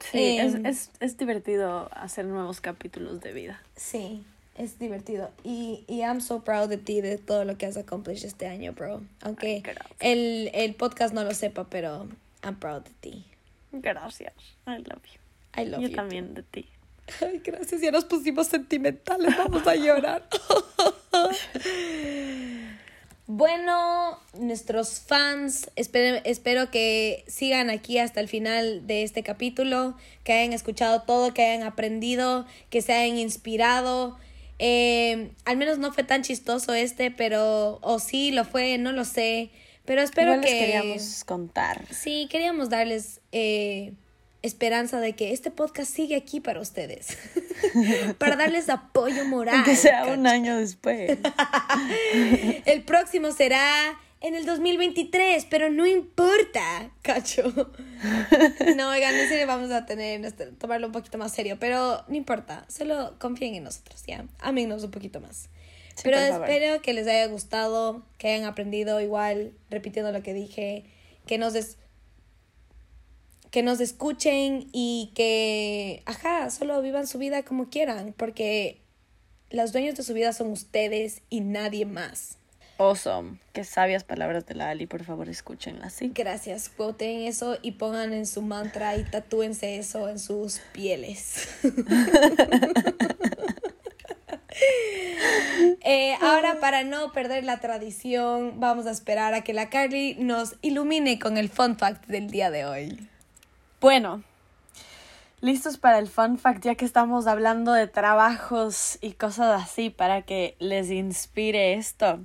[0.00, 3.62] Sí, es, es, es divertido hacer nuevos capítulos de vida.
[3.76, 4.24] Sí,
[4.56, 5.30] es divertido.
[5.44, 8.72] Y, y I'm so proud de ti, de todo lo que has accomplished este año,
[8.72, 9.02] bro.
[9.22, 9.62] Aunque
[10.00, 12.08] el, el podcast no lo sepa, pero
[12.42, 13.24] I'm proud de ti.
[13.72, 14.32] Gracias.
[14.66, 15.20] I love you.
[15.60, 15.96] I love Yo you.
[15.96, 16.66] también de ti.
[17.20, 20.28] Ay, gracias, ya nos pusimos sentimentales, vamos a llorar.
[23.32, 30.32] bueno, nuestros fans, espero, espero que sigan aquí hasta el final de este capítulo, que
[30.32, 34.18] hayan escuchado todo, que hayan aprendido, que se hayan inspirado.
[34.58, 39.04] Eh, al menos no fue tan chistoso este, pero, o sí lo fue, no lo
[39.04, 39.50] sé.
[39.84, 40.58] Pero espero Igual les que...
[40.58, 41.84] queríamos contar.
[41.94, 43.92] Sí, queríamos darles eh,
[44.42, 47.18] esperanza de que este podcast sigue aquí para ustedes.
[48.18, 49.56] para darles apoyo moral.
[49.56, 50.12] Aunque sea cacho.
[50.14, 51.18] un año después.
[52.66, 57.52] El próximo será en el 2023, pero no importa, cacho.
[58.76, 62.14] No, oigan, en serio vamos a tener, nuestro- tomarlo un poquito más serio, pero no
[62.16, 64.24] importa, solo confíen en nosotros, ¿ya?
[64.38, 65.48] Ámenos un poquito más.
[65.94, 70.84] Sí, pero espero que les haya gustado, que hayan aprendido igual, repitiendo lo que dije,
[71.26, 71.76] que nos des-
[73.50, 78.80] que nos escuchen y que, ajá, solo vivan su vida como quieran, porque
[79.50, 82.36] los dueños de su vida son ustedes y nadie más.
[82.78, 83.38] Awesome.
[83.52, 86.12] Qué sabias palabras de la Ali, por favor, escúchenlas, ¿sí?
[86.14, 91.48] Gracias, quoten eso y pongan en su mantra y tatúense eso en sus pieles.
[95.82, 100.56] Eh, ahora, para no perder la tradición, vamos a esperar a que la Carly nos
[100.60, 103.09] ilumine con el fun fact del día de hoy.
[103.80, 104.22] Bueno,
[105.40, 110.20] listos para el fun fact, ya que estamos hablando de trabajos y cosas así, para
[110.20, 112.20] que les inspire esto.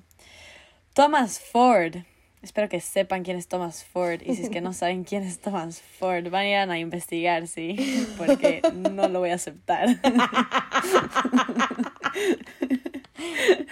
[0.94, 1.96] Thomas Ford.
[2.42, 4.22] Espero que sepan quién es Thomas Ford.
[4.26, 8.06] Y si es que no saben quién es Thomas Ford, vayan a investigar, sí.
[8.18, 9.88] Porque no lo voy a aceptar.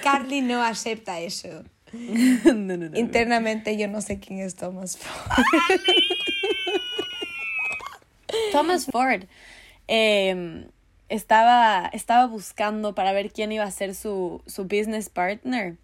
[0.02, 1.50] Carly no acepta eso.
[2.46, 2.98] No, no, no.
[2.98, 5.80] Internamente yo no sé quién es Thomas Ford.
[8.52, 9.24] Thomas Ford
[9.88, 10.68] eh,
[11.10, 15.76] estaba, estaba buscando para ver quién iba a ser su, su business partner.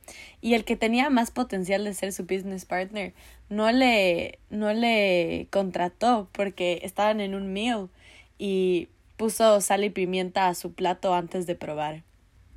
[0.41, 3.13] Y el que tenía más potencial de ser su business partner
[3.49, 7.89] no le, no le contrató porque estaban en un meal
[8.37, 8.87] y
[9.17, 12.03] puso sal y pimienta a su plato antes de probar.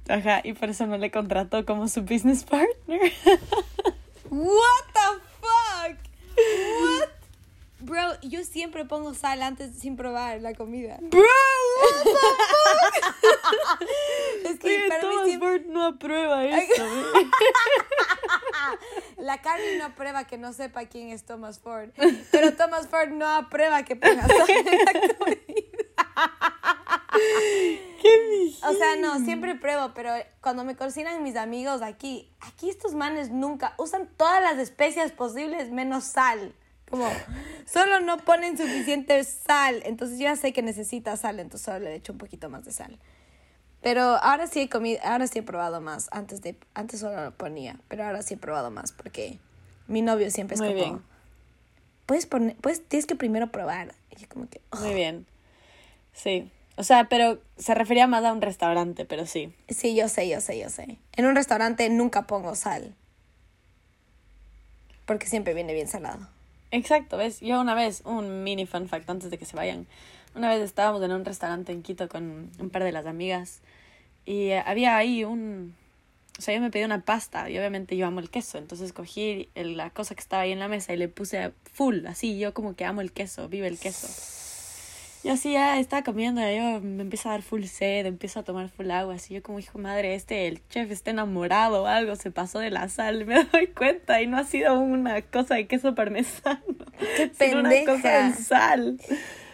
[0.09, 3.01] Ajá, y por eso no le contrató como su business partner.
[4.31, 5.99] What the fuck?
[6.37, 7.22] What?
[7.83, 10.99] Bro, yo siempre pongo sal antes sin probar la comida.
[11.01, 12.07] Bro, what
[14.45, 16.85] Es que para mí Thomas siempre- Ford no aprueba eso.
[16.87, 17.31] ¿eh?
[19.19, 21.91] La Carly no aprueba que no sepa quién es Thomas Ford.
[22.31, 25.47] Pero Thomas Ford no aprueba que ponga sal en la comida.
[28.65, 33.31] O sea, no, siempre pruebo, pero cuando me cocinan mis amigos aquí, aquí estos manes
[33.31, 36.55] nunca usan todas las especias posibles menos sal.
[36.93, 37.09] Como,
[37.65, 39.83] solo no ponen suficiente sal.
[39.87, 42.73] Entonces yo ya sé que necesita sal, entonces solo le echo un poquito más de
[42.73, 42.99] sal.
[43.81, 46.09] Pero ahora sí he comido, ahora sí he probado más.
[46.13, 49.39] Antes de, antes solo lo ponía, pero ahora sí he probado más porque
[49.89, 51.03] mi novio siempre es Muy como, bien.
[52.05, 53.95] puedes poner, puedes, tienes que primero probar.
[54.11, 54.77] Y yo como que, "Oh".
[54.77, 55.27] Muy bien.
[56.13, 56.51] Sí.
[56.77, 59.55] O sea, pero se refería más a un restaurante, pero sí.
[59.71, 60.99] sí, yo sé, yo sé, yo sé.
[61.17, 62.95] En un restaurante nunca pongo sal.
[65.07, 66.29] Porque siempre viene bien salado.
[66.73, 67.39] Exacto, ¿ves?
[67.41, 69.87] Yo una vez, un mini fun fact antes de que se vayan.
[70.35, 73.61] Una vez estábamos en un restaurante en Quito con un par de las amigas
[74.25, 75.75] y eh, había ahí un...
[76.39, 79.51] O sea, yo me pedí una pasta y obviamente yo amo el queso, entonces cogí
[79.55, 82.55] el- la cosa que estaba ahí en la mesa y le puse full, así, yo
[82.55, 84.09] como que amo el queso, vive el queso.
[85.25, 88.69] Y así ya estaba comiendo, yo me empiezo a dar full sed, empiezo a tomar
[88.71, 92.33] full agua, así yo como hijo madre, este, el chef está enamorado o algo, se
[92.33, 95.95] pasó de la sal, me doy cuenta y no ha sido una cosa de queso
[95.95, 96.61] parmesano,
[97.17, 98.99] ¡Qué sino una cosa de sal.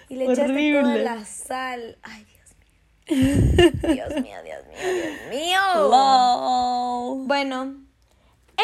[0.09, 1.05] Y le echaste toda Horrible.
[1.05, 1.99] la sal.
[2.03, 3.95] Ay, Dios mío.
[3.95, 5.61] Dios mío, Dios mío, Dios mío.
[5.91, 7.27] LOL.
[7.27, 7.77] Bueno,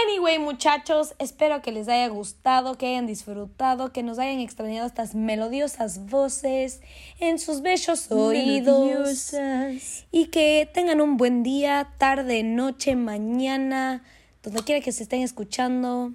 [0.07, 5.15] anyway, muchachos, espero que les haya gustado, que hayan disfrutado, que nos hayan extrañado estas
[5.15, 6.81] melodiosas voces
[7.21, 8.87] en sus bellos oídos.
[8.87, 10.07] Melodiosas.
[10.11, 14.05] Y que tengan un buen día, tarde, noche, mañana,
[14.43, 16.13] donde quiera que se estén escuchando.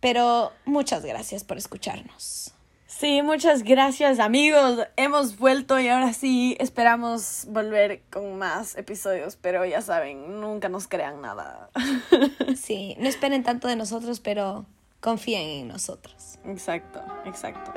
[0.00, 2.55] Pero muchas gracias por escucharnos.
[2.98, 4.86] Sí, muchas gracias amigos.
[4.96, 10.88] Hemos vuelto y ahora sí esperamos volver con más episodios, pero ya saben, nunca nos
[10.88, 11.68] crean nada.
[12.56, 14.64] Sí, no esperen tanto de nosotros, pero
[15.00, 16.38] confíen en nosotros.
[16.46, 17.72] Exacto, exacto.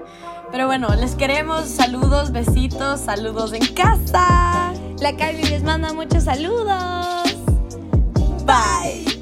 [0.52, 1.66] Pero bueno, les queremos.
[1.68, 4.74] Saludos, besitos, saludos en casa.
[5.00, 7.24] La Carly les manda muchos saludos.
[8.46, 9.19] Bye.